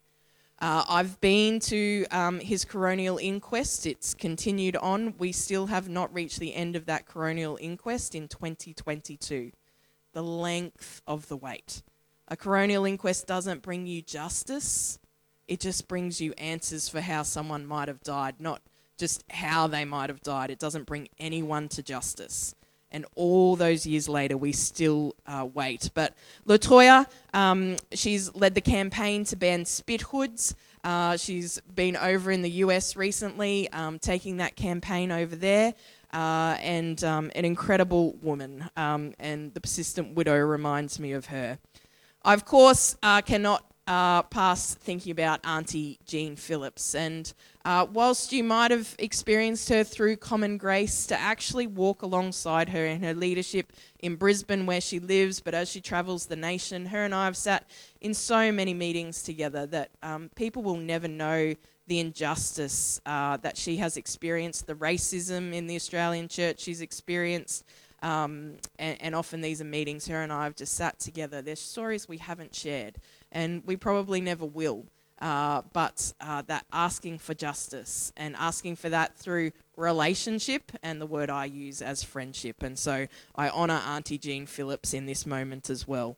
Uh, 0.60 0.86
I've 0.88 1.20
been 1.20 1.60
to 1.62 2.06
um, 2.12 2.40
his 2.40 2.64
coronial 2.64 3.22
inquest. 3.22 3.86
It's 3.86 4.14
continued 4.14 4.78
on. 4.78 5.16
We 5.18 5.32
still 5.32 5.68
have 5.68 5.90
not 5.90 6.14
reached 6.14 6.40
the 6.40 6.56
end 6.56 6.76
of 6.76 6.86
that 6.86 7.06
coronial 7.06 7.58
inquest 7.60 8.16
in 8.16 8.28
2022. 8.28 9.52
The 10.14 10.24
length 10.24 11.02
of 11.06 11.28
the 11.28 11.36
wait. 11.36 11.84
A 12.30 12.38
coronial 12.38 12.88
inquest 12.88 13.28
doesn't 13.28 13.62
bring 13.62 13.86
you 13.86 14.02
justice, 14.02 14.98
it 15.48 15.60
just 15.60 15.88
brings 15.88 16.20
you 16.20 16.34
answers 16.40 16.90
for 16.90 17.02
how 17.02 17.22
someone 17.22 17.68
might 17.68 17.88
have 17.88 18.02
died, 18.02 18.36
not 18.40 18.62
just 18.98 19.24
how 19.30 19.68
they 19.68 19.86
might 19.86 20.10
have 20.10 20.22
died. 20.22 20.50
It 20.50 20.58
doesn't 20.58 20.88
bring 20.88 21.10
anyone 21.20 21.68
to 21.70 21.84
justice 21.84 22.56
and 22.96 23.06
all 23.16 23.58
those 23.58 23.86
years 23.86 24.08
later, 24.08 24.38
we 24.38 24.54
still 24.54 25.16
uh, 25.28 25.46
wait. 25.54 25.92
But 25.94 26.16
Latoya, 26.48 27.06
um, 27.34 27.76
she's 27.92 28.34
led 28.34 28.56
the 28.56 28.62
campaign 28.62 29.26
to 29.26 29.36
ban 29.36 29.66
spit 29.66 30.02
hoods. 30.02 30.56
Uh, 30.82 31.18
she's 31.18 31.60
been 31.76 31.98
over 31.98 32.32
in 32.32 32.42
the 32.42 32.50
US 32.64 32.96
recently, 32.96 33.70
um, 33.74 34.00
taking 34.00 34.38
that 34.38 34.56
campaign 34.56 35.12
over 35.12 35.36
there. 35.36 35.74
Uh, 36.14 36.56
and 36.62 37.04
um, 37.04 37.30
an 37.36 37.44
incredible 37.44 38.14
woman, 38.22 38.70
um, 38.78 39.14
and 39.20 39.54
the 39.54 39.60
persistent 39.60 40.16
widow 40.16 40.38
reminds 40.38 40.98
me 40.98 41.12
of 41.12 41.26
her. 41.26 41.60
I, 42.24 42.34
of 42.34 42.46
course, 42.46 42.96
uh, 43.04 43.22
cannot 43.22 43.66
uh, 43.88 44.24
past 44.24 44.80
thinking 44.80 45.12
about 45.12 45.46
Auntie 45.46 46.00
Jean 46.06 46.36
Phillips. 46.36 46.96
And 46.96 47.32
uh, 47.64 47.86
whilst 47.92 48.32
you 48.32 48.44
might 48.44 48.72
have 48.72 48.96
experienced 48.98 49.70
her 49.70 49.84
through 49.84 50.18
Common 50.18 50.58
Grace, 50.58 51.06
to 51.08 51.20
actually 51.20 51.68
walk 51.68 52.02
alongside 52.02 52.70
her 52.70 52.86
in 52.86 53.02
her 53.04 53.14
leadership 53.14 53.74
in 54.00 54.16
Brisbane, 54.16 54.66
where 54.66 54.82
she 54.82 55.00
lives, 55.00 55.40
but 55.40 55.54
as 55.54 55.70
she 55.70 55.82
travels 55.82 56.26
the 56.26 56.36
nation, 56.36 56.88
her 56.88 57.04
and 57.04 57.14
I 57.14 57.26
have 57.26 57.38
sat 57.38 57.68
in 58.02 58.14
so 58.14 58.52
many 58.52 58.74
meetings 58.74 59.24
together 59.24 59.66
that 59.68 59.92
um, 60.02 60.30
people 60.36 60.64
will 60.64 60.78
never 60.78 61.08
know 61.08 61.56
the 61.88 62.00
injustice 62.00 63.00
uh, 63.06 63.38
that 63.38 63.58
she 63.58 63.78
has 63.78 63.98
experienced, 63.98 64.66
the 64.66 64.74
racism 64.76 65.54
in 65.54 65.68
the 65.68 65.76
Australian 65.76 66.28
church 66.28 66.60
she's 66.60 66.82
experienced. 66.82 67.64
Um, 68.02 68.58
and, 68.78 69.02
and 69.02 69.16
often 69.16 69.42
these 69.42 69.62
are 69.62 69.66
meetings 69.66 70.08
her 70.08 70.22
and 70.22 70.32
I 70.32 70.44
have 70.44 70.56
just 70.56 70.74
sat 70.74 71.00
together. 71.00 71.42
There's 71.42 71.60
stories 71.60 72.08
we 72.08 72.18
haven't 72.18 72.54
shared 72.54 72.98
and 73.36 73.62
we 73.68 73.76
probably 73.76 74.22
never 74.22 74.46
will. 74.46 74.86
uh, 75.22 75.62
but 75.74 76.14
uh, 76.20 76.42
that 76.44 76.66
asking 76.74 77.18
for 77.20 77.34
justice 77.34 78.12
and 78.18 78.36
asking 78.38 78.76
for 78.76 78.90
that 78.90 79.16
through 79.16 79.52
relationship 79.78 80.72
and 80.84 81.00
the 81.00 81.06
word 81.06 81.30
I 81.30 81.46
use 81.46 81.82
as 81.82 82.04
friendship. 82.04 82.64
And 82.64 82.78
so 82.78 83.08
I 83.36 83.50
honour 83.50 83.82
Auntie 83.86 84.18
Jean 84.18 84.46
Phillips 84.46 84.94
in 84.94 85.06
this 85.06 85.26
moment 85.26 85.70
as 85.70 85.88
well. 85.88 86.18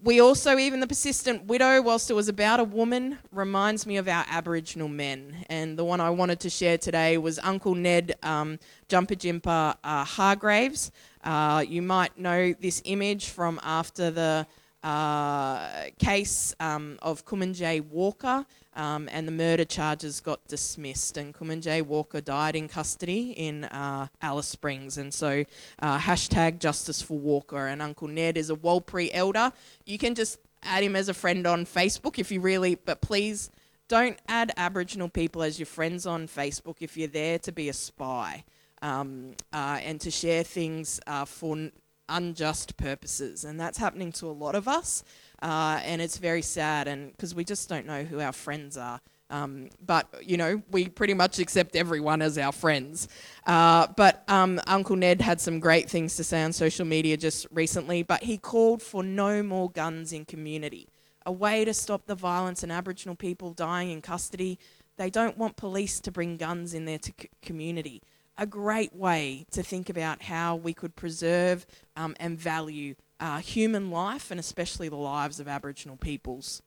We 0.00 0.20
also, 0.20 0.58
even 0.58 0.78
the 0.78 0.86
persistent 0.86 1.46
widow, 1.46 1.82
whilst 1.82 2.08
it 2.08 2.14
was 2.14 2.28
about 2.28 2.60
a 2.60 2.64
woman, 2.64 3.18
reminds 3.32 3.84
me 3.84 3.96
of 3.96 4.06
our 4.06 4.24
Aboriginal 4.30 4.86
men. 4.86 5.44
And 5.48 5.76
the 5.76 5.84
one 5.84 6.00
I 6.00 6.10
wanted 6.10 6.38
to 6.40 6.50
share 6.50 6.78
today 6.78 7.18
was 7.18 7.40
Uncle 7.40 7.74
Ned 7.74 8.14
um, 8.22 8.60
Jampijinpa 8.88 9.76
uh, 9.82 10.04
Hargraves. 10.04 10.92
Uh, 11.24 11.64
you 11.66 11.82
might 11.82 12.16
know 12.16 12.52
this 12.60 12.80
image 12.84 13.30
from 13.30 13.58
after 13.64 14.12
the 14.12 14.46
uh, 14.82 15.90
case 15.98 16.54
um, 16.60 16.98
of 17.02 17.24
Kumanjayi 17.24 17.84
Walker, 17.88 18.46
um, 18.74 19.08
and 19.10 19.26
the 19.26 19.32
murder 19.32 19.64
charges 19.64 20.20
got 20.20 20.46
dismissed. 20.46 21.16
And 21.16 21.34
Kumanjayi 21.34 21.82
Walker 21.82 22.20
died 22.20 22.54
in 22.54 22.68
custody 22.68 23.32
in 23.32 23.64
uh, 23.64 24.06
Alice 24.22 24.46
Springs. 24.46 24.98
And 24.98 25.12
so, 25.12 25.44
uh, 25.80 25.98
hashtag 25.98 26.58
justice 26.58 27.02
for 27.02 27.18
Walker. 27.18 27.66
And 27.66 27.82
Uncle 27.82 28.08
Ned 28.08 28.36
is 28.36 28.50
a 28.50 28.56
Warlpiri 28.56 29.10
elder. 29.12 29.52
You 29.84 29.98
can 29.98 30.14
just 30.14 30.38
add 30.62 30.82
him 30.82 30.96
as 30.96 31.08
a 31.08 31.14
friend 31.14 31.46
on 31.46 31.64
Facebook 31.64 32.18
if 32.18 32.30
you 32.30 32.40
really, 32.40 32.74
but 32.76 33.00
please 33.00 33.50
don't 33.88 34.18
add 34.28 34.52
Aboriginal 34.56 35.08
people 35.08 35.42
as 35.42 35.58
your 35.58 35.66
friends 35.66 36.06
on 36.06 36.28
Facebook 36.28 36.76
if 36.80 36.96
you're 36.96 37.08
there 37.08 37.38
to 37.40 37.52
be 37.52 37.68
a 37.68 37.72
spy 37.72 38.44
um, 38.82 39.32
uh, 39.52 39.78
and 39.82 40.00
to 40.02 40.10
share 40.10 40.42
things 40.42 41.00
uh, 41.06 41.24
for 41.24 41.70
unjust 42.08 42.76
purposes, 42.76 43.44
and 43.44 43.58
that's 43.58 43.78
happening 43.78 44.12
to 44.12 44.26
a 44.26 44.32
lot 44.32 44.54
of 44.54 44.68
us, 44.68 45.04
uh, 45.42 45.80
and 45.84 46.00
it's 46.02 46.18
very 46.18 46.42
sad, 46.42 46.88
and 46.88 47.12
because 47.12 47.34
we 47.34 47.44
just 47.44 47.68
don't 47.68 47.86
know 47.86 48.04
who 48.04 48.20
our 48.20 48.32
friends 48.32 48.76
are. 48.76 49.00
Um, 49.30 49.68
but 49.84 50.06
you 50.22 50.36
know, 50.36 50.62
we 50.70 50.88
pretty 50.88 51.14
much 51.14 51.38
accept 51.38 51.76
everyone 51.76 52.22
as 52.22 52.38
our 52.38 52.52
friends. 52.52 53.08
Uh, 53.46 53.86
but 53.96 54.24
um, 54.28 54.60
Uncle 54.66 54.96
Ned 54.96 55.20
had 55.20 55.40
some 55.40 55.60
great 55.60 55.90
things 55.90 56.16
to 56.16 56.24
say 56.24 56.42
on 56.42 56.52
social 56.52 56.86
media 56.86 57.16
just 57.16 57.46
recently. 57.50 58.02
But 58.02 58.22
he 58.22 58.38
called 58.38 58.82
for 58.82 59.02
no 59.02 59.42
more 59.42 59.70
guns 59.70 60.12
in 60.12 60.24
community, 60.24 60.88
a 61.26 61.32
way 61.32 61.64
to 61.64 61.74
stop 61.74 62.06
the 62.06 62.14
violence 62.14 62.62
and 62.62 62.72
Aboriginal 62.72 63.16
people 63.16 63.52
dying 63.52 63.90
in 63.90 64.00
custody. 64.00 64.58
They 64.96 65.10
don't 65.10 65.36
want 65.36 65.56
police 65.56 66.00
to 66.00 66.10
bring 66.10 66.38
guns 66.38 66.74
in 66.74 66.86
their 66.86 66.98
community 67.42 68.02
a 68.38 68.46
great 68.46 68.94
way 68.94 69.44
to 69.50 69.62
think 69.62 69.90
about 69.90 70.22
how 70.22 70.56
we 70.56 70.72
could 70.72 70.94
preserve 70.94 71.66
um, 71.96 72.14
and 72.20 72.38
value 72.38 72.94
uh, 73.20 73.38
human 73.38 73.90
life 73.90 74.30
and 74.30 74.38
especially 74.38 74.88
the 74.88 74.96
lives 74.96 75.40
of 75.40 75.48
Aboriginal 75.48 75.96
peoples. 75.96 76.62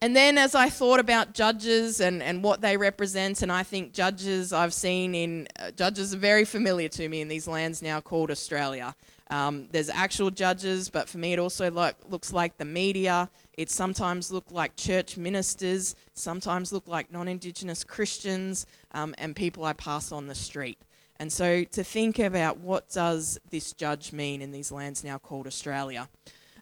And 0.00 0.16
then, 0.16 0.36
as 0.36 0.56
I 0.56 0.68
thought 0.68 0.98
about 0.98 1.32
judges 1.32 2.00
and, 2.00 2.24
and 2.24 2.42
what 2.42 2.60
they 2.60 2.76
represent, 2.76 3.40
and 3.42 3.52
I 3.52 3.62
think 3.62 3.92
judges 3.92 4.52
I've 4.52 4.74
seen 4.74 5.14
in 5.14 5.46
uh, 5.60 5.70
judges 5.70 6.12
are 6.12 6.18
very 6.18 6.44
familiar 6.44 6.88
to 6.88 7.08
me 7.08 7.20
in 7.20 7.28
these 7.28 7.46
lands 7.46 7.82
now 7.82 8.00
called 8.00 8.28
Australia. 8.28 8.96
Um, 9.32 9.68
there's 9.72 9.88
actual 9.88 10.30
judges, 10.30 10.90
but 10.90 11.08
for 11.08 11.16
me, 11.16 11.32
it 11.32 11.38
also 11.38 11.70
looks 11.70 12.34
like 12.34 12.58
the 12.58 12.66
media. 12.66 13.30
It 13.54 13.70
sometimes 13.70 14.30
look 14.30 14.44
like 14.50 14.76
church 14.76 15.16
ministers, 15.16 15.96
sometimes 16.12 16.70
look 16.70 16.86
like 16.86 17.10
non-Indigenous 17.10 17.82
Christians, 17.82 18.66
um, 18.92 19.14
and 19.16 19.34
people 19.34 19.64
I 19.64 19.72
pass 19.72 20.12
on 20.12 20.26
the 20.26 20.34
street. 20.34 20.78
And 21.18 21.32
so 21.32 21.64
to 21.64 21.82
think 21.82 22.18
about 22.18 22.58
what 22.58 22.90
does 22.90 23.38
this 23.48 23.72
judge 23.72 24.12
mean 24.12 24.42
in 24.42 24.52
these 24.52 24.70
lands 24.70 25.02
now 25.02 25.16
called 25.16 25.46
Australia. 25.46 26.10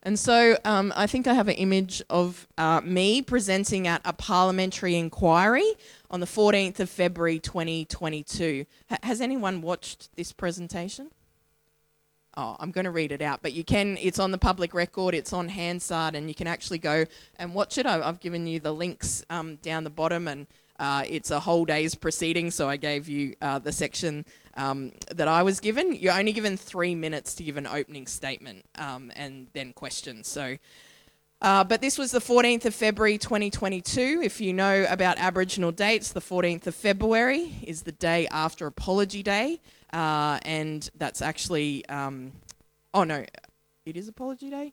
And 0.05 0.17
so 0.17 0.57
um, 0.65 0.93
I 0.95 1.09
think 1.09 1.27
I 1.27 1.35
have 1.35 1.49
an 1.49 1.57
image 1.57 2.03
of 2.09 2.47
uh, 2.57 2.83
me 2.85 3.21
presenting 3.21 3.89
at 3.89 4.01
a 4.05 4.13
parliamentary 4.13 4.95
inquiry 4.95 5.73
on 6.09 6.21
the 6.21 6.27
14th 6.27 6.79
of 6.79 6.89
February 6.89 7.41
2022. 7.41 8.65
H- 8.93 8.99
has 9.03 9.21
anyone 9.21 9.61
watched 9.61 10.15
this 10.15 10.33
presentation? 10.33 11.11
Oh, 12.37 12.57
I'm 12.59 12.71
going 12.71 12.85
to 12.85 12.91
read 12.91 13.13
it 13.13 13.23
out, 13.23 13.41
but 13.43 13.53
you 13.53 13.65
can, 13.65 13.99
it's 14.01 14.19
on 14.19 14.31
the 14.31 14.39
public 14.39 14.75
record, 14.75 15.15
it's 15.15 15.33
on 15.33 15.49
Hansard, 15.49 16.15
and 16.15 16.29
you 16.29 16.35
can 16.35 16.47
actually 16.47 16.79
go 16.79 17.05
and 17.39 17.55
watch 17.55 17.79
it. 17.79 17.87
I, 17.87 18.05
have 18.05 18.21
given 18.21 18.47
you 18.47 18.61
the 18.61 18.73
links 18.73 19.25
um, 19.31 19.57
down 19.57 19.85
the 19.85 19.91
bottom, 19.91 20.29
and 20.29 20.47
uh, 20.79 21.05
it's 21.09 21.31
a 21.31 21.41
whole 21.41 21.65
day's 21.65 21.95
proceeding, 21.95 22.51
so 22.51 22.69
I 22.69 22.77
gave 22.77 23.09
you 23.09 23.35
uh, 23.43 23.59
the 23.59 23.73
section 23.73 24.25
um, 24.57 24.93
that 25.15 25.29
I 25.29 25.43
was 25.43 25.61
given. 25.61 25.95
You're 25.95 26.19
only 26.19 26.33
given 26.33 26.57
three 26.57 26.95
minutes 26.95 27.35
to 27.35 27.43
give 27.43 27.57
an 27.57 27.67
opening 27.67 28.07
statement 28.07 28.65
um, 28.79 29.13
and 29.15 29.49
then 29.53 29.73
questions. 29.73 30.29
So, 30.29 30.57
uh, 31.43 31.65
but 31.65 31.81
this 31.81 31.99
was 31.99 32.13
the 32.13 32.21
14th 32.21 32.65
of 32.65 32.75
February 32.75 33.19
2022. 33.19 34.21
If 34.23 34.41
you 34.41 34.53
know 34.53 34.87
about 34.89 35.19
Aboriginal 35.19 35.73
dates, 35.73 36.13
the 36.13 36.21
14th 36.21 36.67
of 36.67 36.75
February 36.75 37.57
is 37.63 37.83
the 37.83 37.93
day 37.93 38.27
after 38.29 38.67
Apology 38.67 39.23
Day. 39.23 39.61
Uh, 39.93 40.39
and 40.43 40.89
that's 40.97 41.23
actually, 41.23 41.87
um, 41.89 42.33
oh 42.95 43.05
no, 43.05 43.25
it 43.87 43.97
is 43.97 44.09
Apology 44.09 44.51
Day? 44.51 44.73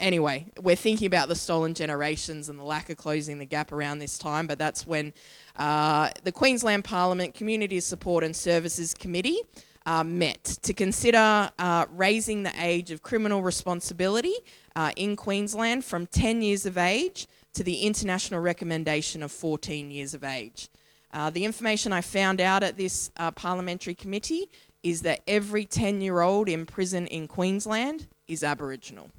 Anyway, 0.00 0.46
we're 0.60 0.76
thinking 0.76 1.06
about 1.06 1.28
the 1.28 1.34
stolen 1.34 1.74
generations 1.74 2.48
and 2.48 2.58
the 2.58 2.62
lack 2.62 2.88
of 2.88 2.96
closing 2.96 3.38
the 3.38 3.44
gap 3.44 3.72
around 3.72 3.98
this 3.98 4.16
time, 4.16 4.46
but 4.46 4.56
that's 4.56 4.86
when 4.86 5.12
uh, 5.56 6.08
the 6.22 6.30
Queensland 6.30 6.84
Parliament 6.84 7.34
Community 7.34 7.80
Support 7.80 8.22
and 8.22 8.36
Services 8.36 8.94
Committee 8.94 9.40
uh, 9.86 10.04
met 10.04 10.44
to 10.44 10.72
consider 10.72 11.50
uh, 11.58 11.86
raising 11.90 12.44
the 12.44 12.52
age 12.60 12.92
of 12.92 13.02
criminal 13.02 13.42
responsibility 13.42 14.34
uh, 14.76 14.92
in 14.96 15.16
Queensland 15.16 15.84
from 15.84 16.06
10 16.06 16.42
years 16.42 16.64
of 16.64 16.78
age 16.78 17.26
to 17.54 17.64
the 17.64 17.80
international 17.80 18.40
recommendation 18.40 19.22
of 19.22 19.32
14 19.32 19.90
years 19.90 20.14
of 20.14 20.22
age. 20.22 20.68
Uh, 21.12 21.30
the 21.30 21.44
information 21.44 21.92
I 21.92 22.00
found 22.00 22.40
out 22.40 22.62
at 22.62 22.76
this 22.76 23.10
uh, 23.16 23.30
parliamentary 23.30 23.94
committee 23.94 24.48
is 24.82 25.02
that 25.02 25.20
every 25.26 25.64
10 25.64 26.00
year 26.00 26.20
old 26.20 26.48
in 26.48 26.66
prison 26.66 27.06
in 27.06 27.28
Queensland 27.28 28.06
is 28.26 28.44
Aboriginal. 28.44 29.10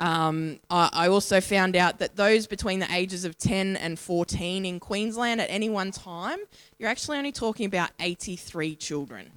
Um, 0.00 0.60
I, 0.70 0.90
I, 0.92 1.08
also 1.08 1.40
found 1.40 1.74
out 1.74 1.98
that 1.98 2.14
those 2.14 2.46
between 2.46 2.78
the 2.78 2.86
ages 2.94 3.24
of 3.24 3.36
10 3.36 3.76
and 3.76 3.98
14 3.98 4.64
in 4.64 4.78
Queensland 4.78 5.40
at 5.40 5.50
any 5.50 5.68
one 5.68 5.90
time, 5.90 6.38
you're 6.78 6.88
actually 6.88 7.18
only 7.18 7.32
talking 7.32 7.66
about 7.66 7.90
83 7.98 8.76
children. 8.76 9.32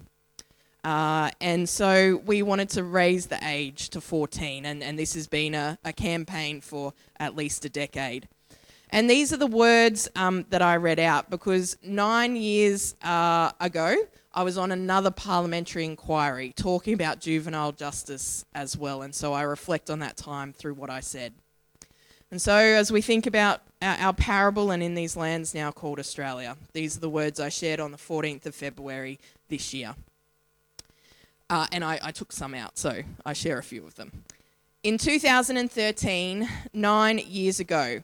Uh, 0.84 1.30
and 1.40 1.68
so 1.68 2.22
we 2.26 2.42
wanted 2.42 2.68
to 2.70 2.84
raise 2.84 3.26
the 3.26 3.38
age 3.44 3.90
to 3.90 4.00
14, 4.00 4.64
and, 4.64 4.84
and 4.84 4.96
this 4.96 5.14
has 5.14 5.26
been 5.26 5.54
a, 5.54 5.78
a 5.84 5.92
campaign 5.92 6.60
for 6.60 6.92
at 7.18 7.34
least 7.34 7.64
a 7.64 7.68
decade. 7.68 8.28
And 8.92 9.08
these 9.08 9.32
are 9.32 9.38
the 9.38 9.46
words 9.46 10.06
um, 10.14 10.44
that 10.50 10.60
I 10.60 10.76
read 10.76 11.00
out 11.00 11.30
because 11.30 11.78
nine 11.82 12.36
years 12.36 12.94
uh, 13.02 13.50
ago, 13.58 13.96
I 14.34 14.42
was 14.42 14.58
on 14.58 14.70
another 14.70 15.10
parliamentary 15.10 15.86
inquiry 15.86 16.52
talking 16.54 16.92
about 16.92 17.18
juvenile 17.18 17.72
justice 17.72 18.44
as 18.54 18.76
well. 18.76 19.00
And 19.00 19.14
so 19.14 19.32
I 19.32 19.42
reflect 19.42 19.88
on 19.88 20.00
that 20.00 20.18
time 20.18 20.52
through 20.52 20.74
what 20.74 20.90
I 20.90 21.00
said. 21.00 21.32
And 22.30 22.40
so, 22.40 22.54
as 22.54 22.90
we 22.90 23.02
think 23.02 23.26
about 23.26 23.60
our, 23.82 24.14
parable 24.14 24.70
and 24.70 24.82
in 24.82 24.94
these 24.94 25.16
lands 25.16 25.54
now 25.54 25.70
called 25.70 25.98
Australia, 25.98 26.56
these 26.72 26.96
are 26.96 27.00
the 27.00 27.10
words 27.10 27.38
I 27.38 27.50
shared 27.50 27.78
on 27.78 27.92
the 27.92 27.98
14th 27.98 28.46
of 28.46 28.54
February 28.54 29.18
this 29.48 29.74
year. 29.74 29.94
Uh, 31.50 31.66
and 31.72 31.84
I, 31.84 31.98
I 32.02 32.10
took 32.10 32.32
some 32.32 32.54
out, 32.54 32.78
so 32.78 33.02
I 33.26 33.34
share 33.34 33.58
a 33.58 33.62
few 33.62 33.84
of 33.84 33.96
them. 33.96 34.24
In 34.82 34.96
2013, 34.96 36.48
nine 36.72 37.18
years 37.18 37.60
ago, 37.60 38.02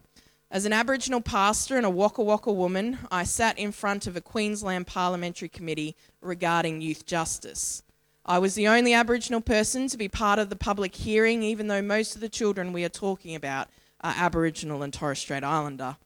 as 0.50 0.64
an 0.64 0.72
Aboriginal 0.72 1.20
pastor 1.20 1.76
and 1.76 1.84
a 1.84 1.90
Waka 1.90 2.22
Waka 2.22 2.52
woman, 2.52 2.98
I 3.10 3.24
sat 3.24 3.58
in 3.58 3.70
front 3.70 4.06
of 4.06 4.16
a 4.16 4.20
Queensland 4.20 4.86
Parliamentary 4.86 5.48
Committee 5.48 5.94
regarding 6.22 6.80
youth 6.80 7.04
justice. 7.04 7.82
I 8.24 8.38
was 8.38 8.54
the 8.54 8.68
only 8.68 8.94
Aboriginal 8.94 9.42
person 9.42 9.88
to 9.88 9.98
be 9.98 10.08
part 10.08 10.38
of 10.38 10.48
the 10.48 10.56
public 10.56 10.94
hearing, 10.94 11.42
even 11.42 11.66
though 11.66 11.82
most 11.82 12.14
of 12.14 12.22
the 12.22 12.28
children 12.30 12.72
we 12.72 12.84
are 12.84 12.90
talking 12.90 13.34
about 13.34 13.68
are 14.00 14.14
Aboriginal 14.16 14.82
and 14.82 14.92
Torres 14.92 15.18
Strait 15.18 15.44
Islander. 15.44 15.96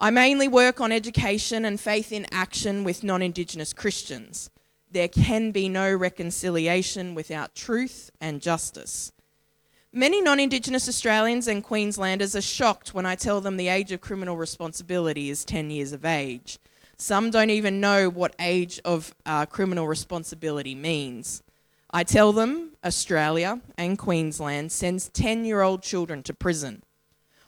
I 0.00 0.10
mainly 0.10 0.46
work 0.46 0.80
on 0.80 0.92
education 0.92 1.64
and 1.64 1.80
faith 1.80 2.12
in 2.12 2.26
action 2.30 2.84
with 2.84 3.02
non 3.02 3.22
Indigenous 3.22 3.72
Christians. 3.72 4.50
There 4.90 5.08
can 5.08 5.50
be 5.50 5.68
no 5.68 5.92
reconciliation 5.92 7.16
without 7.16 7.56
truth 7.56 8.10
and 8.20 8.40
justice. 8.40 9.10
Many 9.92 10.20
non 10.20 10.38
Indigenous 10.38 10.86
Australians 10.86 11.48
and 11.48 11.64
Queenslanders 11.64 12.36
are 12.36 12.42
shocked 12.42 12.92
when 12.92 13.06
I 13.06 13.14
tell 13.14 13.40
them 13.40 13.56
the 13.56 13.68
age 13.68 13.90
of 13.90 14.02
criminal 14.02 14.36
responsibility 14.36 15.30
is 15.30 15.46
10 15.46 15.70
years 15.70 15.92
of 15.92 16.04
age. 16.04 16.58
Some 16.98 17.30
don't 17.30 17.48
even 17.48 17.80
know 17.80 18.10
what 18.10 18.36
age 18.38 18.78
of 18.84 19.14
uh, 19.24 19.46
criminal 19.46 19.88
responsibility 19.88 20.74
means. 20.74 21.42
I 21.90 22.04
tell 22.04 22.34
them 22.34 22.72
Australia 22.84 23.62
and 23.78 23.98
Queensland 23.98 24.72
sends 24.72 25.08
10 25.08 25.46
year 25.46 25.62
old 25.62 25.82
children 25.82 26.22
to 26.24 26.34
prison. 26.34 26.82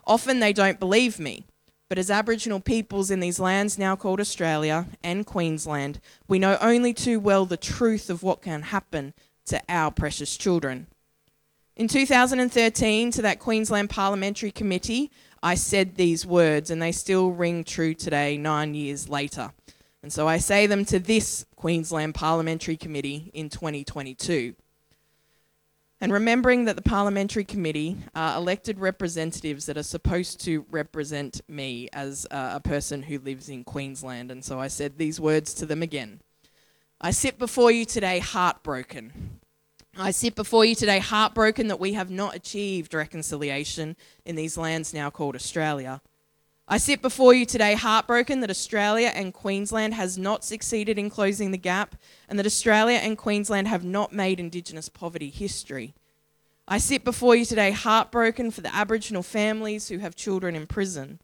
Often 0.07 0.41
they 0.41 0.55
don't 0.55 0.81
believe 0.81 1.21
me, 1.21 1.45
but 1.91 1.99
as 1.99 2.11
Aboriginal 2.11 2.61
peoples 2.61 3.11
in 3.11 3.21
these 3.21 3.39
lands 3.39 3.77
now 3.77 3.97
called 3.97 4.19
Australia 4.19 4.87
and 5.05 5.27
Queensland, 5.27 6.01
we 6.27 6.39
know 6.39 6.57
only 6.63 6.95
too 6.95 7.21
well 7.21 7.45
the 7.45 7.59
truth 7.59 8.09
of 8.09 8.23
what 8.23 8.41
can 8.41 8.63
happen 8.63 9.13
to 9.45 9.61
our 9.69 9.91
precious 9.91 10.39
children. 10.39 10.87
In 11.81 11.89
2013, 11.89 13.11
to 13.13 13.23
that 13.23 13.39
Queensland 13.39 13.89
Parliamentary 13.89 14.51
Committee, 14.51 15.11
I 15.43 15.55
said 15.55 15.97
these 15.97 16.27
words, 16.27 16.71
and 16.71 16.83
they 16.83 16.93
still 16.93 17.31
ring 17.31 17.65
true 17.65 17.95
today, 17.95 18.37
nine 18.37 18.75
years 18.75 19.09
later. 19.09 19.55
And 20.03 20.13
so 20.13 20.29
I 20.29 20.37
say 20.37 20.67
them 20.67 20.85
to 20.85 20.99
this 20.99 21.47
Queensland 21.57 22.15
Parliamentary 22.15 22.77
Committee 22.77 23.31
in 23.33 23.49
2022. 23.49 24.55
And 26.03 26.13
remembering 26.13 26.67
that 26.67 26.77
the 26.77 26.83
Parliamentary 26.83 27.45
Committee 27.45 27.97
are 28.15 28.37
elected 28.37 28.79
representatives 28.79 29.65
that 29.65 29.79
are 29.79 29.83
supposed 29.83 30.45
to 30.45 30.67
represent 30.71 31.41
me 31.49 31.89
as 31.95 32.27
a 32.31 32.61
person 32.61 33.05
who 33.05 33.19
lives 33.21 33.49
in 33.49 33.65
Queensland. 33.65 34.31
And 34.31 34.45
so 34.45 34.61
I 34.61 34.69
said 34.69 34.99
these 34.99 35.19
words 35.19 35.55
to 35.55 35.65
them 35.65 35.83
again. 35.83 36.21
I 37.01 37.11
sit 37.11 37.39
before 37.39 37.71
you 37.71 37.87
today 37.87 38.19
heartbroken. 38.19 39.40
I 40.01 40.13
sit 40.13 40.35
before 40.35 40.65
you 40.65 40.75
today 40.75 40.99
heartbroken 40.99 41.69
that 41.69 41.79
we 41.79 41.93
have 41.93 42.11
not 42.11 42.35
achieved 42.35 42.95
reconciliation 42.95 43.97
in 44.25 44.35
these 44.35 44.57
lands 44.57 44.95
now 44.95 45.11
called 45.11 45.35
Australia. 45.35 46.01
I 46.67 46.79
sit 46.79 47.03
before 47.03 47.35
you 47.35 47.45
today 47.45 47.75
heartbroken 47.75 48.41
that 48.41 48.49
Australia 48.49 49.13
and 49.15 49.35
Queensland 49.35 49.93
has 49.93 50.17
not 50.17 50.43
succeeded 50.43 50.99
in 50.99 51.11
closing 51.11 51.51
the 51.51 51.59
gap 51.59 51.97
and 52.31 52.39
that 52.39 52.47
Australia 52.47 52.97
and 52.97 53.19
Queensland 53.19 53.69
have 53.69 53.85
not 53.85 54.11
made 54.11 54.41
Indigenous 54.41 54.89
poverty 54.89 55.29
history. 55.29 55.93
I 56.67 56.79
sit 56.79 57.05
before 57.05 57.37
you 57.37 57.45
today 57.45 57.71
heartbroken 57.71 58.51
for 58.53 58.63
the 58.63 58.75
Aboriginal 58.75 59.23
families 59.23 59.89
who 59.89 59.99
have 59.99 60.17
children 60.17 60.57
in 60.57 60.67
prison. 60.67 61.21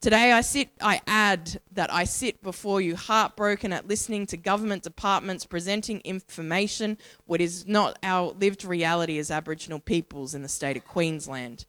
Today 0.00 0.30
I 0.30 0.42
sit 0.42 0.68
I 0.80 1.00
add 1.08 1.60
that 1.72 1.92
I 1.92 2.04
sit 2.04 2.40
before 2.40 2.80
you 2.80 2.94
heartbroken 2.94 3.72
at 3.72 3.88
listening 3.88 4.26
to 4.26 4.36
government 4.36 4.84
departments 4.84 5.44
presenting 5.44 6.00
information 6.02 6.98
what 7.26 7.40
is 7.40 7.66
not 7.66 7.98
our 8.04 8.30
lived 8.30 8.64
reality 8.64 9.18
as 9.18 9.32
Aboriginal 9.32 9.80
peoples 9.80 10.36
in 10.36 10.42
the 10.42 10.48
state 10.48 10.76
of 10.76 10.84
Queensland. 10.84 11.66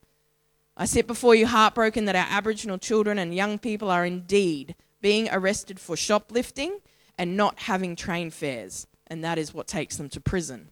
I 0.78 0.86
sit 0.86 1.08
before 1.08 1.34
you 1.34 1.48
heartbroken 1.48 2.06
that 2.06 2.16
our 2.16 2.28
Aboriginal 2.30 2.78
children 2.78 3.18
and 3.18 3.34
young 3.34 3.58
people 3.58 3.90
are 3.90 4.06
indeed 4.06 4.76
being 5.02 5.28
arrested 5.32 5.80
for 5.80 5.98
shoplifting 5.98 6.82
and 7.18 7.36
not 7.36 7.62
having 7.62 7.96
train 7.96 8.30
fares, 8.30 8.86
and 9.08 9.24
that 9.24 9.40
is 9.40 9.56
what 9.56 9.66
takes 9.66 9.98
them 9.98 10.08
to 10.10 10.22
prison. 10.22 10.70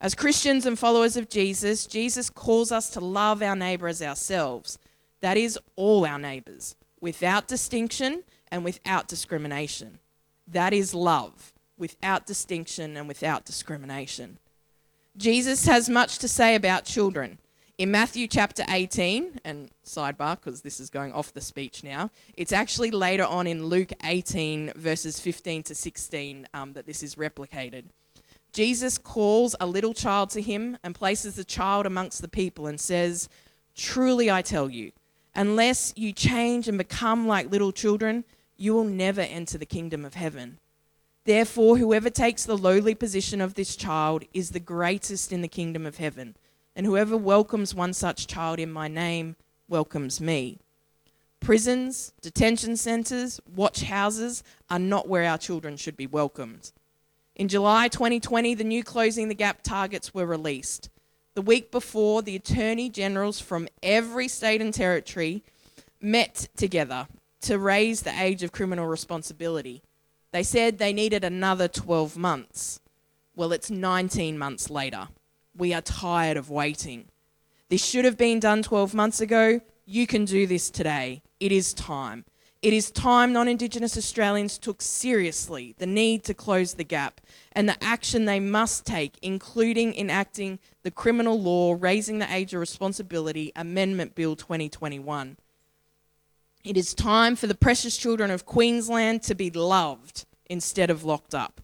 As 0.00 0.16
Christians 0.16 0.66
and 0.66 0.76
followers 0.76 1.16
of 1.16 1.28
Jesus, 1.28 1.86
Jesus 1.86 2.28
calls 2.28 2.72
us 2.72 2.90
to 2.90 3.00
love 3.00 3.40
our 3.40 3.54
neighbour 3.54 3.86
as 3.86 4.02
ourselves. 4.02 4.78
That 5.20 5.36
is, 5.36 5.58
all 5.76 6.06
our 6.06 6.18
neighbours, 6.18 6.76
without 7.00 7.48
distinction 7.48 8.24
and 8.50 8.64
without 8.64 9.08
discrimination. 9.08 9.98
That 10.46 10.72
is 10.72 10.94
love, 10.94 11.52
without 11.78 12.26
distinction 12.26 12.96
and 12.96 13.06
without 13.06 13.44
discrimination. 13.44 14.38
Jesus 15.16 15.66
has 15.66 15.88
much 15.88 16.18
to 16.18 16.28
say 16.28 16.54
about 16.54 16.84
children. 16.84 17.38
In 17.78 17.90
Matthew 17.90 18.26
chapter 18.26 18.62
18, 18.68 19.40
and 19.44 19.70
sidebar 19.86 20.38
because 20.38 20.60
this 20.60 20.80
is 20.80 20.90
going 20.90 21.12
off 21.12 21.32
the 21.32 21.40
speech 21.40 21.82
now, 21.82 22.10
it's 22.36 22.52
actually 22.52 22.90
later 22.90 23.24
on 23.24 23.46
in 23.46 23.66
Luke 23.66 23.92
18, 24.04 24.74
verses 24.76 25.18
15 25.18 25.62
to 25.64 25.74
16, 25.74 26.46
um, 26.52 26.74
that 26.74 26.86
this 26.86 27.02
is 27.02 27.14
replicated. 27.14 27.84
Jesus 28.52 28.98
calls 28.98 29.56
a 29.60 29.66
little 29.66 29.94
child 29.94 30.30
to 30.30 30.42
him 30.42 30.76
and 30.82 30.94
places 30.94 31.36
the 31.36 31.44
child 31.44 31.86
amongst 31.86 32.20
the 32.20 32.28
people 32.28 32.66
and 32.66 32.78
says, 32.78 33.28
Truly 33.74 34.30
I 34.30 34.42
tell 34.42 34.68
you, 34.68 34.92
unless 35.34 35.92
you 35.96 36.12
change 36.12 36.68
and 36.68 36.78
become 36.78 37.26
like 37.26 37.50
little 37.50 37.72
children, 37.72 38.24
you 38.56 38.74
will 38.74 38.84
never 38.84 39.20
enter 39.20 39.58
the 39.58 39.66
kingdom 39.66 40.04
of 40.04 40.14
heaven. 40.14 40.58
Therefore, 41.24 41.76
whoever 41.76 42.10
takes 42.10 42.44
the 42.44 42.56
lowly 42.56 42.94
position 42.94 43.40
of 43.40 43.54
this 43.54 43.76
child 43.76 44.24
is 44.32 44.50
the 44.50 44.60
greatest 44.60 45.32
in 45.32 45.42
the 45.42 45.48
kingdom 45.48 45.86
of 45.86 45.98
heaven 45.98 46.34
and 46.76 46.86
whoever 46.86 47.16
welcomes 47.16 47.74
one 47.74 47.92
such 47.92 48.26
child 48.26 48.58
in 48.58 48.72
my 48.72 48.88
name 48.88 49.36
welcomes 49.68 50.20
me. 50.20 50.58
Prisons, 51.40 52.12
detention 52.20 52.76
centres, 52.76 53.40
watch 53.54 53.82
houses 53.82 54.42
are 54.68 54.78
not 54.78 55.08
where 55.08 55.24
our 55.24 55.38
children 55.38 55.76
should 55.76 55.96
be 55.96 56.06
welcomed. 56.06 56.72
In 57.34 57.48
July 57.48 57.88
2020, 57.88 58.54
the 58.54 58.64
new 58.64 58.84
Closing 58.84 59.28
the 59.28 59.34
Gap 59.34 59.62
targets 59.62 60.12
were 60.12 60.26
released. 60.26 60.90
The 61.34 61.42
week 61.42 61.70
before, 61.70 62.22
the 62.22 62.36
Attorney 62.36 62.88
Generals 62.88 63.40
from 63.40 63.68
every 63.82 64.26
state 64.26 64.60
and 64.60 64.74
territory 64.74 65.44
met 66.00 66.48
together 66.56 67.06
to 67.42 67.58
raise 67.58 68.02
the 68.02 68.20
age 68.20 68.42
of 68.42 68.52
criminal 68.52 68.86
responsibility. 68.86 69.82
They 70.32 70.42
said 70.42 70.78
they 70.78 70.92
needed 70.92 71.22
another 71.24 71.68
12 71.68 72.16
months. 72.16 72.80
Well, 73.36 73.52
it's 73.52 73.70
19 73.70 74.38
months 74.38 74.70
later. 74.70 75.08
We 75.56 75.72
are 75.72 75.80
tired 75.80 76.36
of 76.36 76.50
waiting. 76.50 77.06
This 77.68 77.84
should 77.84 78.04
have 78.04 78.18
been 78.18 78.40
done 78.40 78.62
12 78.62 78.92
months 78.94 79.20
ago. 79.20 79.60
You 79.86 80.06
can 80.06 80.24
do 80.24 80.46
this 80.46 80.68
today. 80.70 81.22
It 81.38 81.52
is 81.52 81.72
time. 81.72 82.24
It 82.62 82.74
is 82.74 82.90
time 82.90 83.32
non 83.32 83.48
Indigenous 83.48 83.96
Australians 83.96 84.58
took 84.58 84.82
seriously 84.82 85.74
the 85.78 85.86
need 85.86 86.24
to 86.24 86.34
close 86.34 86.74
the 86.74 86.84
gap 86.84 87.22
and 87.52 87.66
the 87.66 87.82
action 87.82 88.26
they 88.26 88.38
must 88.38 88.84
take, 88.84 89.16
including 89.22 89.94
enacting 89.94 90.58
the 90.82 90.90
criminal 90.90 91.40
law 91.40 91.74
raising 91.78 92.18
the 92.18 92.30
age 92.32 92.52
of 92.52 92.60
responsibility 92.60 93.50
Amendment 93.56 94.14
Bill 94.14 94.36
2021. 94.36 95.38
It 96.62 96.76
is 96.76 96.92
time 96.92 97.34
for 97.34 97.46
the 97.46 97.54
precious 97.54 97.96
children 97.96 98.30
of 98.30 98.44
Queensland 98.44 99.22
to 99.22 99.34
be 99.34 99.50
loved 99.50 100.26
instead 100.44 100.90
of 100.90 101.02
locked 101.02 101.34
up. 101.34 101.62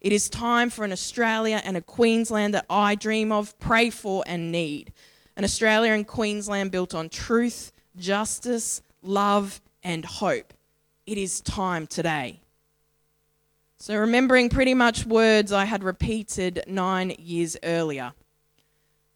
It 0.00 0.12
is 0.12 0.28
time 0.28 0.70
for 0.70 0.84
an 0.84 0.92
Australia 0.92 1.60
and 1.64 1.76
a 1.76 1.80
Queensland 1.80 2.54
that 2.54 2.66
I 2.70 2.94
dream 2.94 3.32
of, 3.32 3.58
pray 3.58 3.90
for, 3.90 4.22
and 4.28 4.52
need. 4.52 4.92
An 5.36 5.42
Australia 5.42 5.90
and 5.90 6.06
Queensland 6.06 6.70
built 6.70 6.94
on 6.94 7.08
truth, 7.08 7.72
justice, 7.96 8.82
love, 9.02 9.60
and 9.86 10.04
hope. 10.04 10.52
It 11.06 11.16
is 11.16 11.40
time 11.40 11.86
today. 11.86 12.40
So, 13.78 13.96
remembering 13.96 14.48
pretty 14.48 14.74
much 14.74 15.06
words 15.06 15.52
I 15.52 15.64
had 15.64 15.84
repeated 15.84 16.64
nine 16.66 17.14
years 17.18 17.56
earlier. 17.62 18.12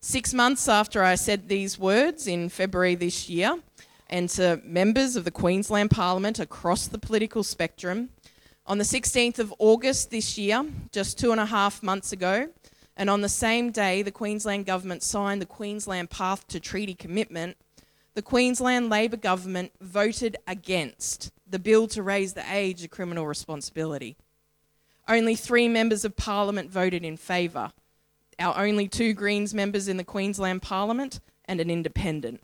Six 0.01 0.33
months 0.33 0.69
after 0.69 1.03
I 1.03 1.17
said 1.17 1.49
these 1.49 1.77
words 1.77 2.29
in 2.29 2.49
February 2.49 2.95
this 2.95 3.29
year, 3.29 3.59
and 4.09 4.29
to 4.31 4.61
members 4.63 5.17
of 5.17 5.25
the 5.25 5.33
Queensland 5.33 5.91
Parliament 5.91 6.39
across 6.39 6.87
the 6.87 6.99
political 6.99 7.43
spectrum, 7.43 8.11
on 8.65 8.79
the 8.79 8.85
16th 8.85 9.41
of 9.41 9.53
August 9.59 10.13
this 10.13 10.39
year, 10.39 10.65
just 10.93 11.19
two 11.19 11.33
and 11.33 11.41
a 11.41 11.47
half 11.47 11.83
months 11.83 12.13
ago, 12.13 12.49
and 12.97 13.11
on 13.11 13.23
the 13.23 13.29
same 13.29 13.73
day 13.73 14.03
the 14.03 14.13
Queensland 14.13 14.67
Government 14.67 15.03
signed 15.03 15.43
the 15.43 15.47
Queensland 15.47 16.11
Path 16.11 16.47
to 16.47 16.61
Treaty 16.61 16.95
Commitment, 16.95 17.57
the 18.15 18.23
Queensland 18.23 18.91
Labor 18.91 19.17
Government 19.17 19.73
voted 19.81 20.37
against 20.47 21.31
the 21.49 21.59
bill 21.59 21.87
to 21.89 22.03
raise 22.03 22.33
the 22.33 22.45
age 22.53 22.83
of 22.85 22.91
criminal 22.91 23.27
responsibility. 23.27 24.17
Only 25.09 25.35
three 25.35 25.69
members 25.69 26.05
of 26.05 26.17
Parliament 26.17 26.71
voted 26.71 27.05
in 27.05 27.17
favour. 27.17 27.73
Our 28.39 28.59
only 28.65 28.89
two 28.89 29.13
Greens 29.13 29.53
members 29.53 29.89
in 29.89 29.97
the 29.97 30.05
Queensland 30.05 30.63
Parliament 30.63 31.21
and 31.45 31.61
an 31.61 31.71
independent. 31.71 32.41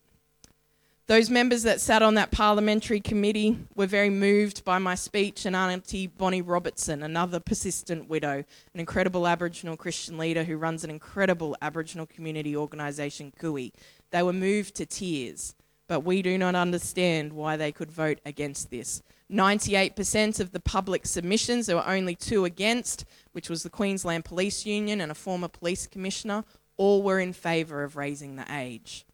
Those 1.08 1.30
members 1.30 1.62
that 1.62 1.80
sat 1.80 2.02
on 2.02 2.14
that 2.14 2.32
parliamentary 2.32 2.98
committee 2.98 3.56
were 3.76 3.86
very 3.86 4.10
moved 4.10 4.64
by 4.64 4.78
my 4.78 4.96
speech, 4.96 5.46
and 5.46 5.54
Auntie 5.54 6.08
Bonnie 6.08 6.42
Robertson, 6.42 7.04
another 7.04 7.38
persistent 7.38 8.08
widow, 8.08 8.42
an 8.74 8.80
incredible 8.80 9.28
Aboriginal 9.28 9.76
Christian 9.76 10.18
leader 10.18 10.42
who 10.42 10.56
runs 10.56 10.82
an 10.82 10.90
incredible 10.90 11.56
Aboriginal 11.62 12.06
community 12.06 12.56
organisation, 12.56 13.32
KUI. 13.38 13.70
They 14.10 14.22
were 14.22 14.32
moved 14.32 14.74
to 14.76 14.86
tears, 14.86 15.54
but 15.88 16.00
we 16.00 16.22
do 16.22 16.38
not 16.38 16.54
understand 16.54 17.32
why 17.32 17.56
they 17.56 17.72
could 17.72 17.90
vote 17.90 18.18
against 18.24 18.70
this. 18.70 19.02
98% 19.30 20.40
of 20.40 20.52
the 20.52 20.60
public 20.60 21.06
submissions, 21.06 21.66
there 21.66 21.76
were 21.76 21.86
only 21.86 22.14
two 22.14 22.44
against, 22.44 23.04
which 23.32 23.50
was 23.50 23.62
the 23.62 23.70
Queensland 23.70 24.24
Police 24.24 24.64
Union 24.64 25.00
and 25.00 25.10
a 25.10 25.16
former 25.16 25.48
police 25.48 25.86
commissioner, 25.86 26.44
all 26.76 27.02
were 27.02 27.18
in 27.18 27.32
favour 27.32 27.82
of 27.82 27.96
raising 27.96 28.36
the 28.36 28.46
age. 28.50 29.04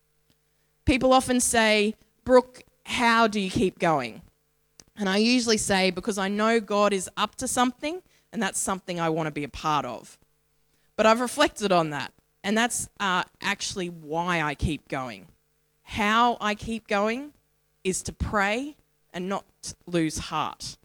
People 0.84 1.12
often 1.12 1.40
say, 1.40 1.94
Brooke, 2.24 2.62
how 2.84 3.26
do 3.26 3.40
you 3.40 3.50
keep 3.50 3.78
going? 3.78 4.22
And 4.96 5.08
I 5.08 5.16
usually 5.16 5.56
say, 5.56 5.90
because 5.90 6.18
I 6.18 6.28
know 6.28 6.60
God 6.60 6.92
is 6.92 7.08
up 7.16 7.36
to 7.36 7.48
something, 7.48 8.02
and 8.32 8.42
that's 8.42 8.58
something 8.58 9.00
I 9.00 9.08
want 9.08 9.26
to 9.28 9.32
be 9.32 9.44
a 9.44 9.48
part 9.48 9.86
of. 9.86 10.18
But 10.96 11.06
I've 11.06 11.20
reflected 11.20 11.72
on 11.72 11.90
that, 11.90 12.12
and 12.44 12.56
that's 12.56 12.88
uh, 13.00 13.24
actually 13.40 13.88
why 13.88 14.42
I 14.42 14.54
keep 14.54 14.88
going. 14.88 15.26
How 15.82 16.36
I 16.40 16.54
keep 16.54 16.88
going 16.88 17.32
is 17.84 18.02
to 18.04 18.12
pray 18.12 18.76
and 19.12 19.28
not 19.28 19.44
lose 19.86 20.18
heart. 20.18 20.76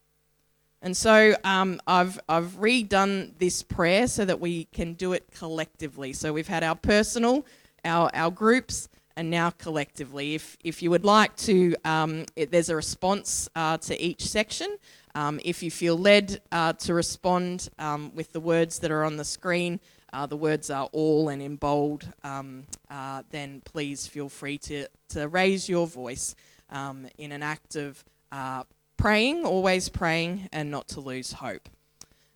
And 0.82 0.96
so 0.96 1.36
um, 1.43 1.80
I've, 1.88 2.20
I've 2.30 2.52
redone 2.60 3.38
this 3.39 3.63
prayer 3.63 4.08
so 4.08 4.26
that 4.26 4.39
we 4.39 4.65
can 4.65 4.93
do 4.93 5.13
it 5.13 5.26
collectively. 5.32 6.13
So 6.13 6.34
we've 6.34 6.48
had 6.48 6.63
our 6.63 6.76
personal, 6.76 7.46
our, 7.84 8.12
our 8.13 8.30
groups, 8.30 8.89
and 9.15 9.32
now 9.32 9.50
collectively. 9.50 10.36
If, 10.36 10.58
if 10.63 10.84
you 10.84 10.91
would 10.91 11.04
like 11.04 11.36
to, 11.38 11.76
um, 11.84 12.26
it, 12.36 12.52
there's 12.52 12.70
a 12.70 12.76
response 12.76 13.50
uh, 13.56 13.78
to 13.78 14.00
each 14.00 14.28
section. 14.28 14.78
Um, 15.15 15.39
if 15.43 15.63
you 15.63 15.72
feel 15.72 15.98
led 15.98 16.41
uh, 16.52 16.74
to 16.74 16.93
respond 16.93 17.70
um, 17.80 18.12
with 18.13 18.32
the 18.32 18.39
words 18.39 18.78
that 18.80 18.91
are 18.91 19.04
on 19.04 19.17
the 19.17 19.26
screen, 19.26 19.80
uh, 20.13 20.26
the 20.26 20.38
words 20.38 20.70
are 20.70 20.89
all 20.91 21.30
and 21.30 21.41
in 21.41 21.56
bold, 21.56 22.08
um, 22.24 22.65
uh, 22.89 23.24
then 23.30 23.62
please 23.65 24.08
feel 24.08 24.30
free 24.30 24.58
to, 24.58 24.88
to 25.10 25.28
raise 25.28 25.67
your 25.67 25.88
voice 25.88 26.36
um, 26.70 27.08
in 27.17 27.32
an 27.32 27.43
act 27.43 27.76
of 27.76 28.04
uh, 28.32 28.63
praying, 28.98 29.46
always 29.46 29.89
praying, 29.89 30.50
and 30.52 30.72
not 30.72 30.88
to 30.89 31.00
lose 31.00 31.34
hope. 31.34 31.70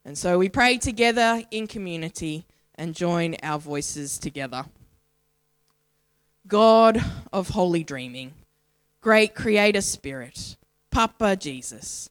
And 0.05 0.17
so 0.17 0.37
we 0.37 0.49
pray 0.49 0.77
together 0.77 1.43
in 1.51 1.67
community 1.67 2.45
and 2.75 2.95
join 2.95 3.35
our 3.43 3.59
voices 3.59 4.17
together. 4.17 4.65
God 6.47 7.03
of 7.31 7.49
holy 7.49 7.83
dreaming, 7.83 8.33
great 8.99 9.35
creator 9.35 9.81
spirit, 9.81 10.57
Papa 10.89 11.35
Jesus, 11.35 12.09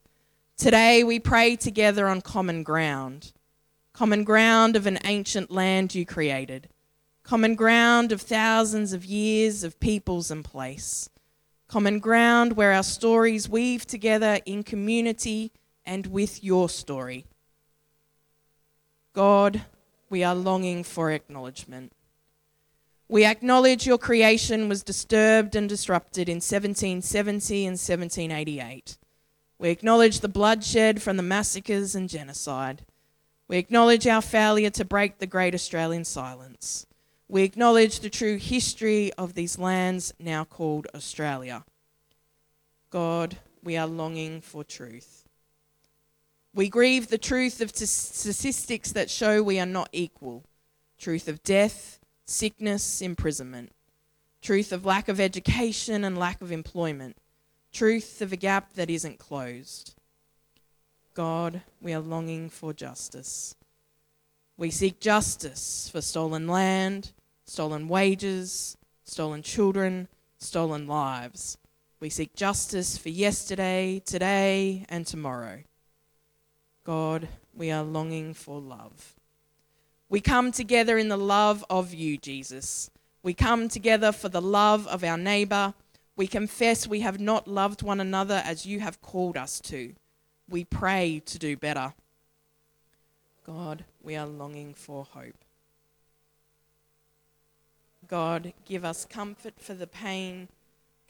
today 0.57 1.03
we 1.03 1.19
pray 1.19 1.57
together 1.57 2.07
on 2.07 2.21
common 2.21 2.63
ground, 2.63 3.33
common 4.01 4.25
ground 4.25 4.77
of 4.77 4.87
an 4.87 4.99
ancient 5.05 5.51
land 5.51 5.95
you 5.95 6.07
created, 6.07 6.67
common 7.23 7.55
ground 7.55 8.13
of 8.13 8.23
thousands 8.23 8.95
of 8.95 9.05
years 9.05 9.63
of 9.63 9.79
peoples 9.79 10.31
and 10.31 10.43
place, 10.43 11.11
common 11.69 11.99
ground 11.99 12.55
where 12.55 12.73
our 12.73 12.83
stories 12.83 13.47
weave 13.47 13.87
together 13.87 14.39
in 14.47 14.63
community 14.63 15.53
and 15.85 16.07
with 16.07 16.43
your 16.43 16.67
story. 16.67 17.27
God, 19.13 19.67
we 20.09 20.25
are 20.25 20.35
longing 20.35 20.83
for 20.83 21.11
acknowledgement. 21.11 21.93
We 23.07 23.27
acknowledge 23.27 23.87
your 23.87 23.99
creation 23.99 24.71
was 24.71 24.83
disturbed 24.83 25.55
and 25.55 25.69
disrupted 25.69 26.27
in 26.27 26.37
1770 26.37 27.67
and 27.67 27.73
1788. 27.73 28.97
We 29.59 29.69
acknowledge 29.69 30.21
the 30.21 30.29
bloodshed 30.29 31.03
from 31.03 31.19
the 31.19 31.23
massacres 31.23 31.95
and 31.95 32.09
genocide. 32.09 32.87
We 33.51 33.59
acknowledge 33.59 34.07
our 34.07 34.23
failure 34.23 34.71
to 34.71 34.85
break 34.85 35.19
the 35.19 35.27
great 35.27 35.57
Australian 35.57 36.05
silence. 36.05 36.87
We 37.27 37.43
acknowledge 37.43 37.99
the 37.99 38.09
true 38.09 38.37
history 38.37 39.13
of 39.15 39.35
these 39.35 39.59
lands 39.59 40.15
now 40.21 40.45
called 40.45 40.87
Australia. 40.95 41.65
God, 42.91 43.39
we 43.65 43.77
are 43.77 43.89
longing 43.89 44.41
for 44.41 44.63
truth. 44.63 45.25
We 46.55 46.69
grieve 46.69 47.09
the 47.09 47.19
truth 47.19 47.61
of 47.61 47.71
statistics 47.71 48.93
that 48.93 49.11
show 49.11 49.43
we 49.43 49.59
are 49.59 49.67
not 49.67 49.89
equal 49.91 50.45
truth 50.97 51.27
of 51.27 51.43
death, 51.43 51.99
sickness, 52.27 53.03
imprisonment, 53.03 53.73
truth 54.41 54.71
of 54.71 54.87
lack 54.87 55.09
of 55.09 55.19
education 55.19 56.05
and 56.05 56.17
lack 56.17 56.41
of 56.41 56.53
employment, 56.53 57.17
truth 57.73 58.23
of 58.23 58.33
a 58.33 58.37
gap 58.37 58.75
that 58.75 58.89
isn't 58.89 59.19
closed. 59.19 59.97
God, 61.15 61.63
we 61.81 61.93
are 61.93 62.01
longing 62.01 62.49
for 62.49 62.73
justice. 62.73 63.55
We 64.57 64.71
seek 64.71 65.01
justice 65.01 65.89
for 65.91 66.01
stolen 66.01 66.47
land, 66.47 67.13
stolen 67.45 67.89
wages, 67.89 68.77
stolen 69.05 69.43
children, 69.43 70.09
stolen 70.39 70.87
lives. 70.87 71.59
We 71.99 72.11
seek 72.11 72.35
justice 72.35 72.97
for 72.97 73.09
yesterday, 73.09 74.03
today, 74.05 74.87
and 74.89 75.07
tomorrow. 75.07 75.61
God, 76.85 77.29
we 77.55 77.71
are 77.71 77.83
longing 77.83 78.35
for 78.35 78.61
love. 78.61 79.15
We 80.09 80.21
come 80.21 80.53
together 80.53 80.97
in 80.97 81.09
the 81.09 81.17
love 81.17 81.65
of 81.69 81.93
you, 81.93 82.17
Jesus. 82.17 82.91
We 83.23 83.35
come 83.35 83.69
together 83.69 84.13
for 84.13 84.29
the 84.29 84.43
love 84.43 84.87
of 84.87 85.05
our 85.05 85.19
neighbour. 85.19 85.75
We 86.17 86.27
confess 86.27 86.87
we 86.87 87.01
have 87.01 87.21
not 87.21 87.47
loved 87.47 87.83
one 87.83 88.01
another 88.01 88.43
as 88.45 88.65
you 88.65 88.81
have 88.81 89.03
called 89.03 89.37
us 89.37 89.61
to. 89.63 89.95
We 90.51 90.65
pray 90.65 91.23
to 91.27 91.39
do 91.39 91.57
better. 91.57 91.95
God, 93.47 93.85
we 94.03 94.17
are 94.17 94.27
longing 94.27 94.75
for 94.75 95.07
hope. 95.13 95.45
God, 98.09 98.53
give 98.67 98.85
us 98.85 99.05
comfort 99.05 99.55
for 99.59 99.75
the 99.75 99.87
pain, 99.87 100.49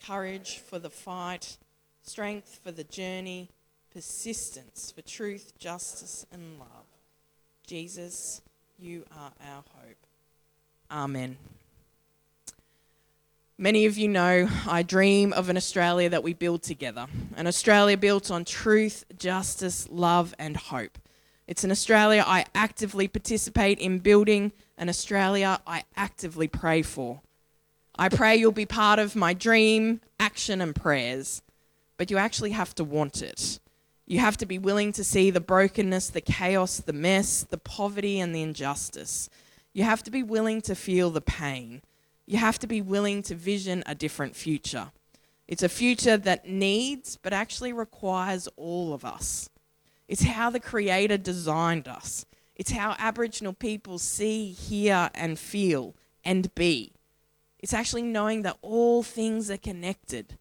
courage 0.05 0.59
for 0.59 0.79
the 0.79 0.91
fight, 0.91 1.57
strength 2.03 2.61
for 2.63 2.71
the 2.71 2.85
journey, 2.85 3.49
persistence 3.93 4.93
for 4.95 5.01
truth, 5.01 5.55
justice, 5.59 6.27
and 6.31 6.59
love. 6.59 6.69
Jesus, 7.67 8.43
you 8.79 9.05
are 9.17 9.33
our 9.41 9.65
hope. 9.75 10.07
Amen. 10.91 11.39
Many 13.63 13.85
of 13.85 13.99
you 13.99 14.09
know 14.09 14.49
I 14.67 14.83
dream 14.83 15.35
of 15.35 15.51
an 15.51 15.59
Australia 15.59 16.09
that 16.09 16.23
we 16.23 16.33
build 16.33 16.63
together, 16.63 17.09
an 17.37 17.47
Australia 17.47 17.99
built 17.99 18.31
on 18.31 18.47
truth, 18.47 19.05
justice, 19.19 19.87
love, 19.91 20.35
and 20.39 20.57
hope. 20.57 20.99
It's 21.47 21.63
an 21.63 21.71
Australia 21.71 22.25
I 22.27 22.47
actively 22.55 23.07
participate 23.07 23.79
in 23.79 23.99
building, 23.99 24.53
an 24.79 24.89
Australia 24.89 25.61
I 25.67 25.85
actively 25.95 26.49
pray 26.49 26.81
for. 26.81 27.21
I 27.99 28.09
pray 28.09 28.35
you'll 28.35 28.53
be 28.53 28.65
part 28.65 28.99
of 28.99 29.15
my 29.15 29.35
dream, 29.35 30.01
action, 30.19 30.63
and 30.63 30.75
prayers, 30.75 31.43
but 31.99 32.11
you 32.11 32.17
actually 32.17 32.53
have 32.53 32.75
to 32.77 32.83
want 32.83 33.21
it. 33.21 33.61
You 34.07 34.21
have 34.21 34.39
to 34.39 34.47
be 34.47 34.59
willing 34.59 34.91
to 34.93 35.05
see 35.05 35.31
the 35.31 35.39
brokenness, 35.39 36.09
the 36.09 36.23
chaos, 36.23 36.79
the 36.79 36.95
mess, 36.95 37.43
the 37.43 37.59
poverty, 37.59 38.21
and 38.21 38.35
the 38.35 38.41
injustice. 38.41 39.29
You 39.75 39.85
have 39.85 40.03
to 40.05 40.11
be 40.11 40.23
willing 40.23 40.63
to 40.63 40.75
feel 40.75 41.11
the 41.11 41.21
pain. 41.21 41.83
You 42.31 42.39
have 42.39 42.61
to 42.61 42.69
be 42.69 42.81
willing 42.81 43.25
to 43.25 43.35
vision 43.35 43.83
a 43.87 43.95
different 43.97 44.37
future. 44.37 44.93
It's 45.49 45.65
a 45.65 45.69
future 45.69 46.17
that 46.17 46.49
needs, 46.49 47.19
but 47.21 47.33
actually 47.33 47.73
requires 47.73 48.49
all 48.57 48.95
of 48.95 49.05
us. 49.05 49.51
It's 50.07 50.23
how 50.23 50.49
the 50.49 50.61
Creator 50.61 51.17
designed 51.19 51.89
us. 51.89 52.25
It's 52.55 52.71
how 52.71 52.95
Aboriginal 53.01 53.53
people 53.53 53.99
see, 53.99 54.53
hear, 54.53 55.11
and 55.13 55.41
feel 55.41 55.97
and 56.25 56.55
be. 56.55 56.93
It's 57.59 57.75
actually 57.75 58.03
knowing 58.03 58.43
that 58.43 58.59
all 58.63 59.03
things 59.03 59.51
are 59.51 59.57
connected. 59.57 60.39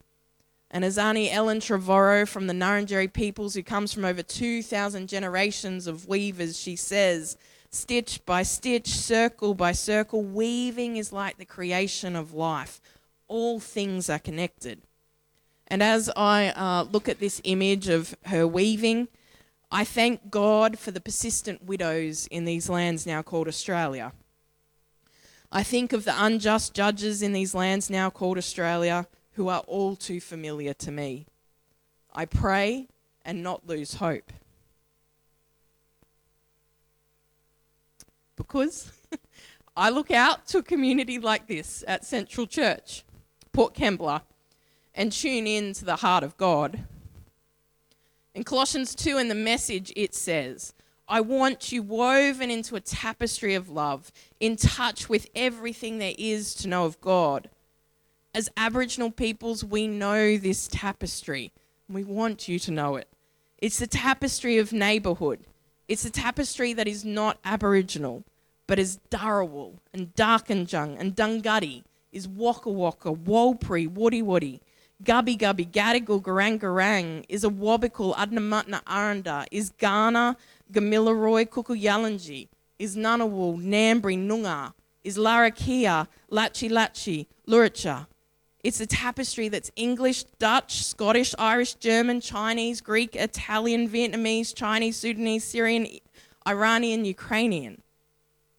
And 0.70 0.86
as 0.86 1.00
Auntie 1.00 1.32
Ellen 1.32 1.60
Trevorrow 1.60 2.28
from 2.28 2.46
the 2.46 2.54
Ngarrindjeri 2.54 3.12
peoples, 3.12 3.56
who 3.56 3.64
comes 3.64 3.92
from 3.92 4.06
over 4.06 4.22
2,000 4.22 5.08
generations 5.10 5.88
of 5.88 6.08
weavers, 6.08 6.60
she 6.60 6.76
says, 6.76 7.36
stitch 7.70 8.26
by 8.26 8.44
stitch, 8.44 8.90
circle 8.90 9.54
by 9.54 9.72
circle, 9.72 10.24
weaving 10.24 10.98
is 10.98 11.14
like 11.14 11.38
the 11.38 11.46
creation 11.46 12.16
of 12.16 12.34
life. 12.34 12.82
All 13.28 13.60
things 13.60 14.10
are 14.10 14.20
connected. 14.20 14.82
And 15.68 15.84
as 15.84 16.10
I 16.16 16.48
uh, 16.50 16.84
look 16.92 17.08
at 17.08 17.20
this 17.20 17.42
image 17.44 17.88
of 17.88 18.16
her 18.26 18.48
weaving, 18.48 19.08
I 19.72 19.84
thank 19.84 20.32
God 20.32 20.80
for 20.80 20.90
the 20.90 21.02
persistent 21.02 21.64
widows 21.64 22.26
in 22.28 22.46
these 22.46 22.70
lands 22.70 23.06
now 23.06 23.22
called 23.22 23.48
Australia. 23.48 24.14
I 25.52 25.62
think 25.62 25.94
of 25.94 26.06
the 26.06 26.24
unjust 26.24 26.74
judges 26.74 27.22
in 27.22 27.34
these 27.34 27.54
lands 27.54 27.90
now 27.90 28.10
called 28.10 28.38
Australia 28.38 29.08
who 29.34 29.48
are 29.48 29.62
all 29.62 29.96
too 29.96 30.20
familiar 30.20 30.74
to 30.76 30.92
me. 30.92 31.28
I 32.14 32.26
pray 32.26 32.88
and 33.24 33.44
not 33.44 33.68
lose 33.68 33.96
hope. 33.96 34.32
Because 38.40 38.92
I 39.78 39.92
look 39.92 40.10
out 40.10 40.48
to 40.48 40.58
a 40.58 40.64
community 40.64 41.20
like 41.20 41.46
this 41.46 41.84
at 41.88 42.04
Central 42.04 42.48
Church, 42.48 43.06
Port 43.54 43.76
Kembla, 43.76 44.24
and 44.96 45.12
tune 45.12 45.46
in 45.46 45.74
to 45.74 45.86
the 45.86 45.98
heart 45.98 46.24
of 46.24 46.36
God. 46.38 46.86
In 48.34 48.44
Colossians 48.44 48.96
2, 48.96 49.20
in 49.20 49.28
the 49.28 49.36
message, 49.36 49.94
it 49.96 50.16
says, 50.16 50.74
I 51.08 51.22
want 51.22 51.72
you 51.72 51.84
woven 51.84 52.50
into 52.50 52.76
a 52.76 52.82
tapestry 52.82 53.54
of 53.54 53.70
love, 53.70 54.12
in 54.40 54.56
touch 54.56 55.08
with 55.08 55.28
everything 55.36 56.00
there 56.00 56.16
is 56.18 56.56
to 56.56 56.68
know 56.68 56.86
of 56.86 57.00
God 57.02 57.52
as 58.34 58.50
Aboriginal 58.56 59.12
peoples, 59.12 59.64
we 59.64 59.88
know 59.88 60.38
this 60.38 60.68
tapestry. 60.68 61.52
We 61.88 62.04
want 62.04 62.48
you 62.48 62.60
to 62.60 62.72
know 62.72 62.96
it. 62.96 63.08
It's 63.58 63.80
the 63.80 63.88
tapestry 63.88 64.58
of 64.58 64.72
neighbourhood. 64.72 65.40
It's 65.90 66.06
a 66.06 66.12
tapestry 66.12 66.74
that 66.74 66.88
is 66.88 67.04
not 67.04 67.40
Aboriginal, 67.44 68.24
but 68.68 68.78
is 68.78 69.00
Dharawal 69.10 69.80
and 69.92 70.14
Darkinjung 70.14 71.00
and 71.00 71.16
Dunghutti, 71.16 71.84
is 72.12 72.28
Waka 72.28 72.70
Waka, 72.70 73.12
Warlpiri, 73.12 73.90
Wadi 73.90 74.22
Wadi, 74.22 74.62
Gubbi 75.04 75.36
Gubbi, 75.36 75.68
Gadigal, 75.68 76.22
Garang 76.22 76.60
Garang, 76.60 77.26
is 77.28 77.44
Awabakal, 77.44 78.16
Adnyamathanha 78.16 78.82
Aranda, 78.86 79.48
is 79.50 79.72
Kaurna, 79.80 80.36
Gamilaroi, 80.72 81.48
Kukuyalanji, 81.48 82.50
is 82.78 82.96
Ngunnawal, 82.96 83.60
Ngambri, 83.60 84.16
Noongar, 84.16 84.74
is 85.04 85.18
Larrakia, 85.18 86.08
Latchi 86.30 86.70
Latchi, 86.70 87.26
Luritja, 87.48 88.06
it's 88.64 88.82
a 88.82 88.86
tapestry 88.86 89.48
that's 89.48 89.72
English, 89.76 90.24
Dutch, 90.38 90.84
Scottish, 90.84 91.34
Irish, 91.40 91.76
German, 91.76 92.20
Chinese, 92.20 92.82
Greek, 92.82 93.16
Italian, 93.16 93.88
Vietnamese, 93.88 94.54
Chinese, 94.54 94.98
Sudanese, 94.98 95.46
Syrian, 95.46 95.88
Iranian, 96.46 97.06
Ukrainian. 97.06 97.82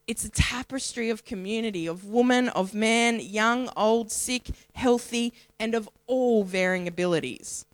It's 0.07 0.25
a 0.25 0.31
tapestry 0.31 1.11
of 1.11 1.25
community, 1.25 1.87
of 1.87 2.07
woman, 2.07 2.49
of 2.49 2.75
man, 2.75 3.21
young, 3.21 3.69
old, 3.77 4.11
sick, 4.11 4.51
healthy, 4.75 5.35
and 5.59 5.75
of 5.75 5.89
all 6.07 6.45
varying 6.45 6.89
abilities. 6.89 7.67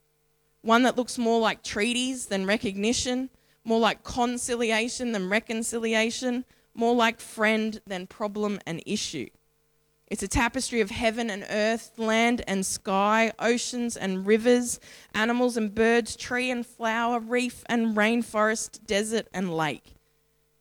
One 0.63 0.83
that 0.83 0.97
looks 0.97 1.17
more 1.17 1.41
like 1.41 1.63
treaties 1.63 2.27
than 2.27 2.45
recognition, 2.45 3.31
more 3.65 3.79
like 3.79 4.03
conciliation 4.03 5.13
than 5.13 5.31
reconciliation, 5.31 6.45
more 6.75 6.95
like 6.95 7.21
friend 7.21 7.81
than 7.87 8.07
problem 8.07 8.59
and 8.67 8.83
issue. 8.85 9.29
It's 10.09 10.23
a 10.23 10.29
tapestry 10.29 10.81
of 10.81 10.91
heaven 10.91 11.31
and 11.31 11.45
earth, 11.51 11.93
land 11.97 12.43
and 12.47 12.65
sky, 12.65 13.33
oceans 13.41 13.97
and 13.97 14.25
rivers, 14.25 14.79
animals 15.15 15.57
and 15.57 15.75
birds, 15.75 16.15
tree 16.15 16.49
and 16.51 16.65
flower, 16.65 17.19
reef 17.19 17.65
and 17.67 17.97
rainforest, 17.97 18.87
desert 18.87 19.27
and 19.35 19.53
lake. 19.53 19.95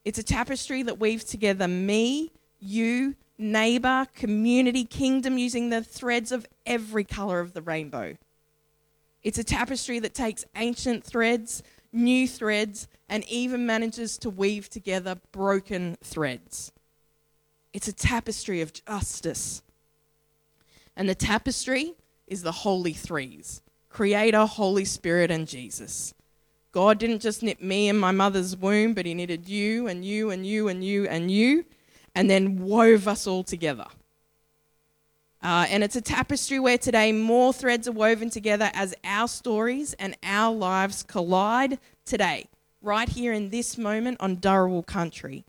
It's 0.04 0.18
a 0.18 0.24
tapestry 0.24 0.82
that 0.84 1.00
weaves 1.00 1.26
together 1.26 1.68
me, 1.68 2.32
you, 2.60 3.16
neighbor, 3.38 4.08
community, 4.16 4.84
kingdom 4.84 5.38
using 5.38 5.70
the 5.70 5.84
threads 5.84 6.32
of 6.32 6.48
every 6.66 7.04
color 7.04 7.40
of 7.40 7.54
the 7.54 7.62
rainbow. 7.62 8.18
It's 9.22 9.38
a 9.38 9.44
tapestry 9.44 10.00
that 10.00 10.16
takes 10.16 10.46
ancient 10.56 11.04
threads, 11.04 11.62
new 11.92 12.28
threads, 12.28 12.88
and 13.10 13.24
even 13.30 13.66
manages 13.66 14.18
to 14.20 14.30
weave 14.32 14.70
together 14.70 15.20
broken 15.32 15.98
threads. 16.04 16.72
It's 17.76 17.90
a 17.90 17.94
tapestry 17.94 18.62
of 18.62 18.72
justice. 18.72 19.62
And 20.96 21.10
the 21.10 21.14
tapestry 21.14 21.96
is 22.26 22.42
the 22.42 22.54
Holy 22.54 22.94
Threes 22.94 23.62
Creator, 23.90 24.46
Holy 24.46 24.86
Spirit, 24.86 25.30
and 25.30 25.46
Jesus. 25.46 26.14
God 26.72 27.00
didn't 27.00 27.20
just 27.20 27.44
knit 27.44 27.62
me 27.62 27.90
in 27.90 27.98
my 27.98 28.12
mother's 28.12 28.56
womb, 28.56 28.94
but 28.94 29.06
He 29.06 29.14
knitted 29.14 29.50
you 29.50 29.88
and 29.88 30.06
you 30.06 30.30
and 30.32 30.48
you 30.48 30.70
and 30.70 30.86
you 30.86 31.06
and 31.06 31.30
you, 31.30 31.66
and 32.16 32.30
then 32.30 32.60
wove 32.60 33.10
us 33.10 33.28
all 33.28 33.44
together. 33.44 33.88
Uh, 35.44 35.66
and 35.70 35.84
it's 35.84 35.98
a 35.98 36.02
tapestry 36.02 36.60
where 36.60 36.78
today 36.78 37.12
more 37.12 37.52
threads 37.52 37.90
are 37.90 37.92
woven 37.92 38.30
together 38.30 38.72
as 38.74 38.96
our 39.04 39.28
stories 39.28 39.94
and 39.96 40.18
our 40.24 40.56
lives 40.56 41.04
collide 41.04 41.78
today, 42.06 42.46
right 42.82 43.10
here 43.10 43.34
in 43.34 43.50
this 43.50 43.78
moment 43.78 44.16
on 44.22 44.38
Dharawal 44.38 44.86
country. 44.86 45.44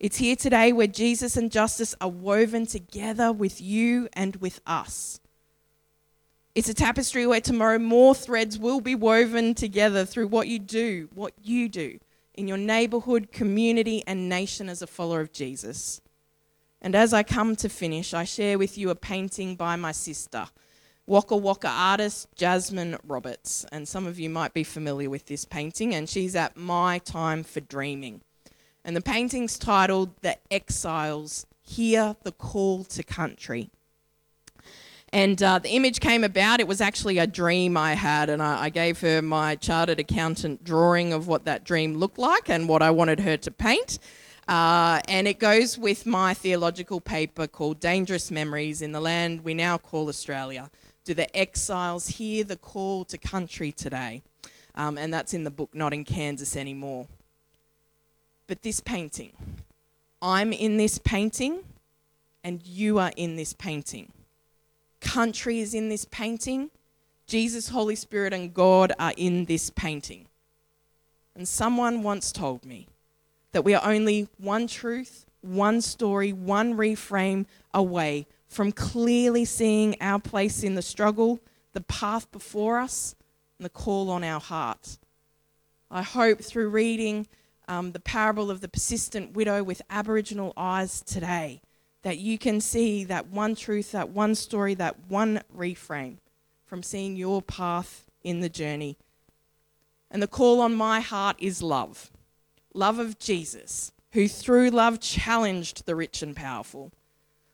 It's 0.00 0.16
here 0.16 0.36
today 0.36 0.72
where 0.72 0.86
Jesus 0.86 1.36
and 1.36 1.50
justice 1.50 1.94
are 2.00 2.08
woven 2.08 2.66
together 2.66 3.32
with 3.32 3.60
you 3.60 4.08
and 4.12 4.36
with 4.36 4.60
us. 4.66 5.20
It's 6.54 6.68
a 6.68 6.74
tapestry 6.74 7.26
where 7.26 7.40
tomorrow 7.40 7.78
more 7.78 8.14
threads 8.14 8.58
will 8.58 8.80
be 8.80 8.94
woven 8.94 9.54
together 9.54 10.04
through 10.04 10.28
what 10.28 10.46
you 10.48 10.58
do, 10.58 11.08
what 11.14 11.32
you 11.42 11.68
do 11.68 11.98
in 12.34 12.48
your 12.48 12.58
neighborhood, 12.58 13.32
community, 13.32 14.02
and 14.06 14.28
nation 14.28 14.68
as 14.68 14.82
a 14.82 14.86
follower 14.86 15.20
of 15.20 15.32
Jesus. 15.32 16.00
And 16.82 16.94
as 16.94 17.12
I 17.12 17.22
come 17.22 17.56
to 17.56 17.68
finish, 17.68 18.12
I 18.12 18.24
share 18.24 18.58
with 18.58 18.76
you 18.76 18.90
a 18.90 18.94
painting 18.94 19.56
by 19.56 19.76
my 19.76 19.92
sister, 19.92 20.46
Waka 21.06 21.36
Waka 21.36 21.68
artist 21.68 22.28
Jasmine 22.34 22.98
Roberts. 23.06 23.64
And 23.72 23.88
some 23.88 24.06
of 24.06 24.18
you 24.18 24.28
might 24.28 24.52
be 24.52 24.64
familiar 24.64 25.08
with 25.08 25.26
this 25.26 25.44
painting, 25.44 25.94
and 25.94 26.08
she's 26.08 26.36
at 26.36 26.56
My 26.56 26.98
Time 26.98 27.42
for 27.42 27.60
Dreaming. 27.60 28.20
And 28.84 28.94
the 28.94 29.00
painting's 29.00 29.58
titled 29.58 30.10
The 30.20 30.36
Exiles 30.50 31.46
Hear 31.62 32.16
the 32.22 32.32
Call 32.32 32.84
to 32.84 33.02
Country. 33.02 33.70
And 35.10 35.40
uh, 35.42 35.60
the 35.60 35.70
image 35.70 36.00
came 36.00 36.24
about, 36.24 36.60
it 36.60 36.66
was 36.66 36.80
actually 36.80 37.18
a 37.18 37.26
dream 37.26 37.76
I 37.76 37.94
had, 37.94 38.28
and 38.28 38.42
I, 38.42 38.64
I, 38.64 38.68
gave 38.68 39.00
her 39.00 39.22
my 39.22 39.54
chartered 39.54 40.00
accountant 40.00 40.64
drawing 40.64 41.12
of 41.12 41.28
what 41.28 41.44
that 41.44 41.62
dream 41.62 41.94
looked 41.94 42.18
like 42.18 42.50
and 42.50 42.68
what 42.68 42.82
I 42.82 42.90
wanted 42.90 43.20
her 43.20 43.36
to 43.36 43.50
paint. 43.52 44.00
Uh, 44.48 45.00
and 45.08 45.28
it 45.28 45.38
goes 45.38 45.78
with 45.78 46.04
my 46.04 46.34
theological 46.34 47.00
paper 47.00 47.46
called 47.46 47.78
Dangerous 47.78 48.32
Memories 48.32 48.82
in 48.82 48.90
the 48.90 49.00
Land 49.00 49.44
We 49.44 49.54
Now 49.54 49.78
Call 49.78 50.08
Australia. 50.08 50.68
Do 51.04 51.14
the 51.14 51.34
exiles 51.34 52.08
hear 52.08 52.42
the 52.42 52.56
call 52.56 53.04
to 53.04 53.16
country 53.16 53.70
today? 53.70 54.22
Um, 54.74 54.98
and 54.98 55.14
that's 55.14 55.32
in 55.32 55.44
the 55.44 55.50
book 55.50 55.74
Not 55.74 55.94
in 55.94 56.04
Kansas 56.04 56.56
Anymore. 56.56 57.06
But 58.46 58.62
this 58.62 58.80
painting, 58.80 59.32
I'm 60.20 60.52
in 60.52 60.76
this 60.76 60.98
painting, 60.98 61.60
and 62.42 62.64
you 62.66 62.98
are 62.98 63.12
in 63.16 63.36
this 63.36 63.52
painting. 63.52 64.12
Country 65.00 65.60
is 65.60 65.74
in 65.74 65.88
this 65.88 66.04
painting. 66.04 66.70
Jesus, 67.26 67.70
Holy 67.70 67.94
Spirit, 67.94 68.34
and 68.34 68.52
God 68.52 68.92
are 68.98 69.14
in 69.16 69.46
this 69.46 69.70
painting. 69.70 70.26
And 71.34 71.48
someone 71.48 72.02
once 72.02 72.32
told 72.32 72.64
me 72.64 72.86
that 73.52 73.64
we 73.64 73.74
are 73.74 73.88
only 73.88 74.28
one 74.38 74.66
truth, 74.66 75.26
one 75.40 75.80
story, 75.80 76.32
one 76.32 76.74
reframe 76.74 77.46
away 77.72 78.26
from 78.46 78.72
clearly 78.72 79.44
seeing 79.44 79.96
our 80.00 80.20
place 80.20 80.62
in 80.62 80.74
the 80.74 80.82
struggle, 80.82 81.40
the 81.72 81.80
path 81.80 82.30
before 82.30 82.78
us, 82.78 83.14
and 83.58 83.64
the 83.64 83.70
call 83.70 84.10
on 84.10 84.22
our 84.22 84.40
heart. 84.40 84.98
I 85.90 86.02
hope 86.02 86.40
through 86.40 86.68
reading 86.68 87.26
um, 87.68 87.92
the 87.92 88.00
parable 88.00 88.50
of 88.50 88.60
the 88.60 88.68
persistent 88.68 89.34
widow 89.34 89.62
with 89.62 89.82
Aboriginal 89.90 90.52
eyes 90.56 91.00
today, 91.02 91.62
that 92.02 92.18
you 92.18 92.38
can 92.38 92.60
see 92.60 93.04
that 93.04 93.28
one 93.28 93.54
truth, 93.54 93.92
that 93.92 94.10
one 94.10 94.34
story, 94.34 94.74
that 94.74 95.08
one 95.08 95.40
reframe 95.56 96.18
from 96.66 96.82
seeing 96.82 97.16
your 97.16 97.42
path 97.42 98.06
in 98.22 98.40
the 98.40 98.48
journey. 98.48 98.96
And 100.10 100.22
the 100.22 100.26
call 100.28 100.60
on 100.60 100.74
my 100.74 101.00
heart 101.00 101.36
is 101.38 101.62
love 101.62 102.10
love 102.74 102.98
of 102.98 103.18
Jesus, 103.18 103.92
who 104.12 104.26
through 104.26 104.70
love 104.70 105.00
challenged 105.00 105.86
the 105.86 105.94
rich 105.94 106.22
and 106.22 106.34
powerful. 106.34 106.92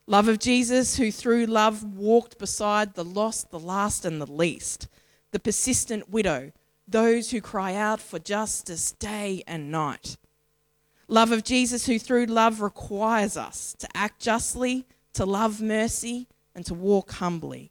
Love 0.07 0.29
of 0.29 0.39
Jesus, 0.39 0.97
who 0.97 1.13
through 1.13 1.47
love 1.47 1.85
walked 1.85 2.39
beside 2.39 2.95
the 2.95 3.05
lost, 3.05 3.51
the 3.51 3.59
last, 3.59 4.05
and 4.05 4.21
the 4.21 4.31
least. 4.31 4.89
The 5.31 5.39
persistent 5.39 6.11
widow, 6.11 6.53
those 6.91 7.31
who 7.31 7.41
cry 7.41 7.75
out 7.75 8.01
for 8.01 8.19
justice 8.19 8.93
day 8.93 9.43
and 9.47 9.71
night. 9.71 10.17
Love 11.09 11.33
of 11.33 11.43
Jesus, 11.43 11.87
who 11.87 11.99
through 11.99 12.27
love 12.27 12.61
requires 12.61 13.37
us 13.37 13.75
to 13.79 13.89
act 13.95 14.21
justly, 14.21 14.87
to 15.15 15.25
love 15.25 15.61
mercy, 15.61 16.29
and 16.55 16.65
to 16.67 16.75
walk 16.75 17.13
humbly. 17.13 17.71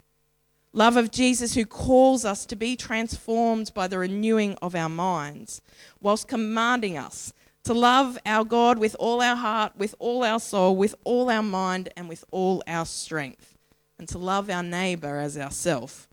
Love 0.73 0.97
of 0.97 1.09
Jesus, 1.09 1.55
who 1.55 1.65
calls 1.65 2.25
us 2.25 2.45
to 2.45 2.55
be 2.55 2.75
transformed 2.75 3.71
by 3.73 3.87
the 3.87 3.97
renewing 3.97 4.55
of 4.61 4.75
our 4.75 4.89
minds, 4.89 5.61
whilst 6.01 6.27
commanding 6.27 6.97
us 6.97 7.33
to 7.63 7.73
love 7.73 8.17
our 8.25 8.43
God 8.43 8.77
with 8.77 8.95
all 8.99 9.21
our 9.21 9.35
heart, 9.35 9.73
with 9.75 9.95
all 9.99 10.23
our 10.23 10.39
soul, 10.39 10.75
with 10.75 10.95
all 11.03 11.29
our 11.29 11.43
mind, 11.43 11.89
and 11.95 12.07
with 12.07 12.23
all 12.31 12.61
our 12.67 12.85
strength, 12.85 13.57
and 13.97 14.07
to 14.09 14.17
love 14.17 14.49
our 14.49 14.63
neighbour 14.63 15.17
as 15.17 15.37
ourself. 15.37 16.07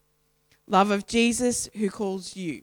Love 0.66 0.90
of 0.90 1.06
Jesus, 1.06 1.68
who 1.74 1.90
calls 1.90 2.34
you 2.36 2.62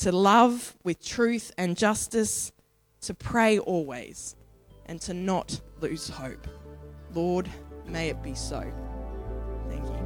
to 0.00 0.10
love 0.12 0.76
with 0.82 1.04
truth 1.04 1.52
and 1.58 1.76
justice, 1.76 2.52
to 3.02 3.12
pray 3.12 3.58
always, 3.58 4.34
and 4.86 4.98
to 5.02 5.12
not 5.12 5.60
lose 5.80 6.08
hope. 6.08 6.46
Lord, 7.14 7.50
may 7.86 8.08
it 8.08 8.22
be 8.22 8.34
so. 8.34 8.64
Thank 9.68 9.84
you. 9.84 10.00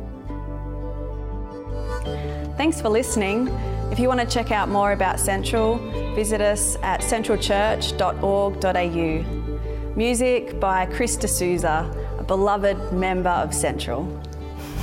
Thanks 2.56 2.80
for 2.80 2.88
listening. 2.88 3.46
If 3.92 4.00
you 4.00 4.08
want 4.08 4.18
to 4.20 4.26
check 4.26 4.50
out 4.50 4.68
more 4.68 4.90
about 4.92 5.20
Central, 5.20 5.76
visit 6.14 6.40
us 6.40 6.76
at 6.82 7.00
centralchurch.org.au. 7.00 9.96
Music 9.96 10.58
by 10.58 10.86
Chris 10.86 11.16
D'Souza, 11.16 12.16
a 12.18 12.24
beloved 12.24 12.92
member 12.92 13.30
of 13.30 13.54
Central. 13.54 14.20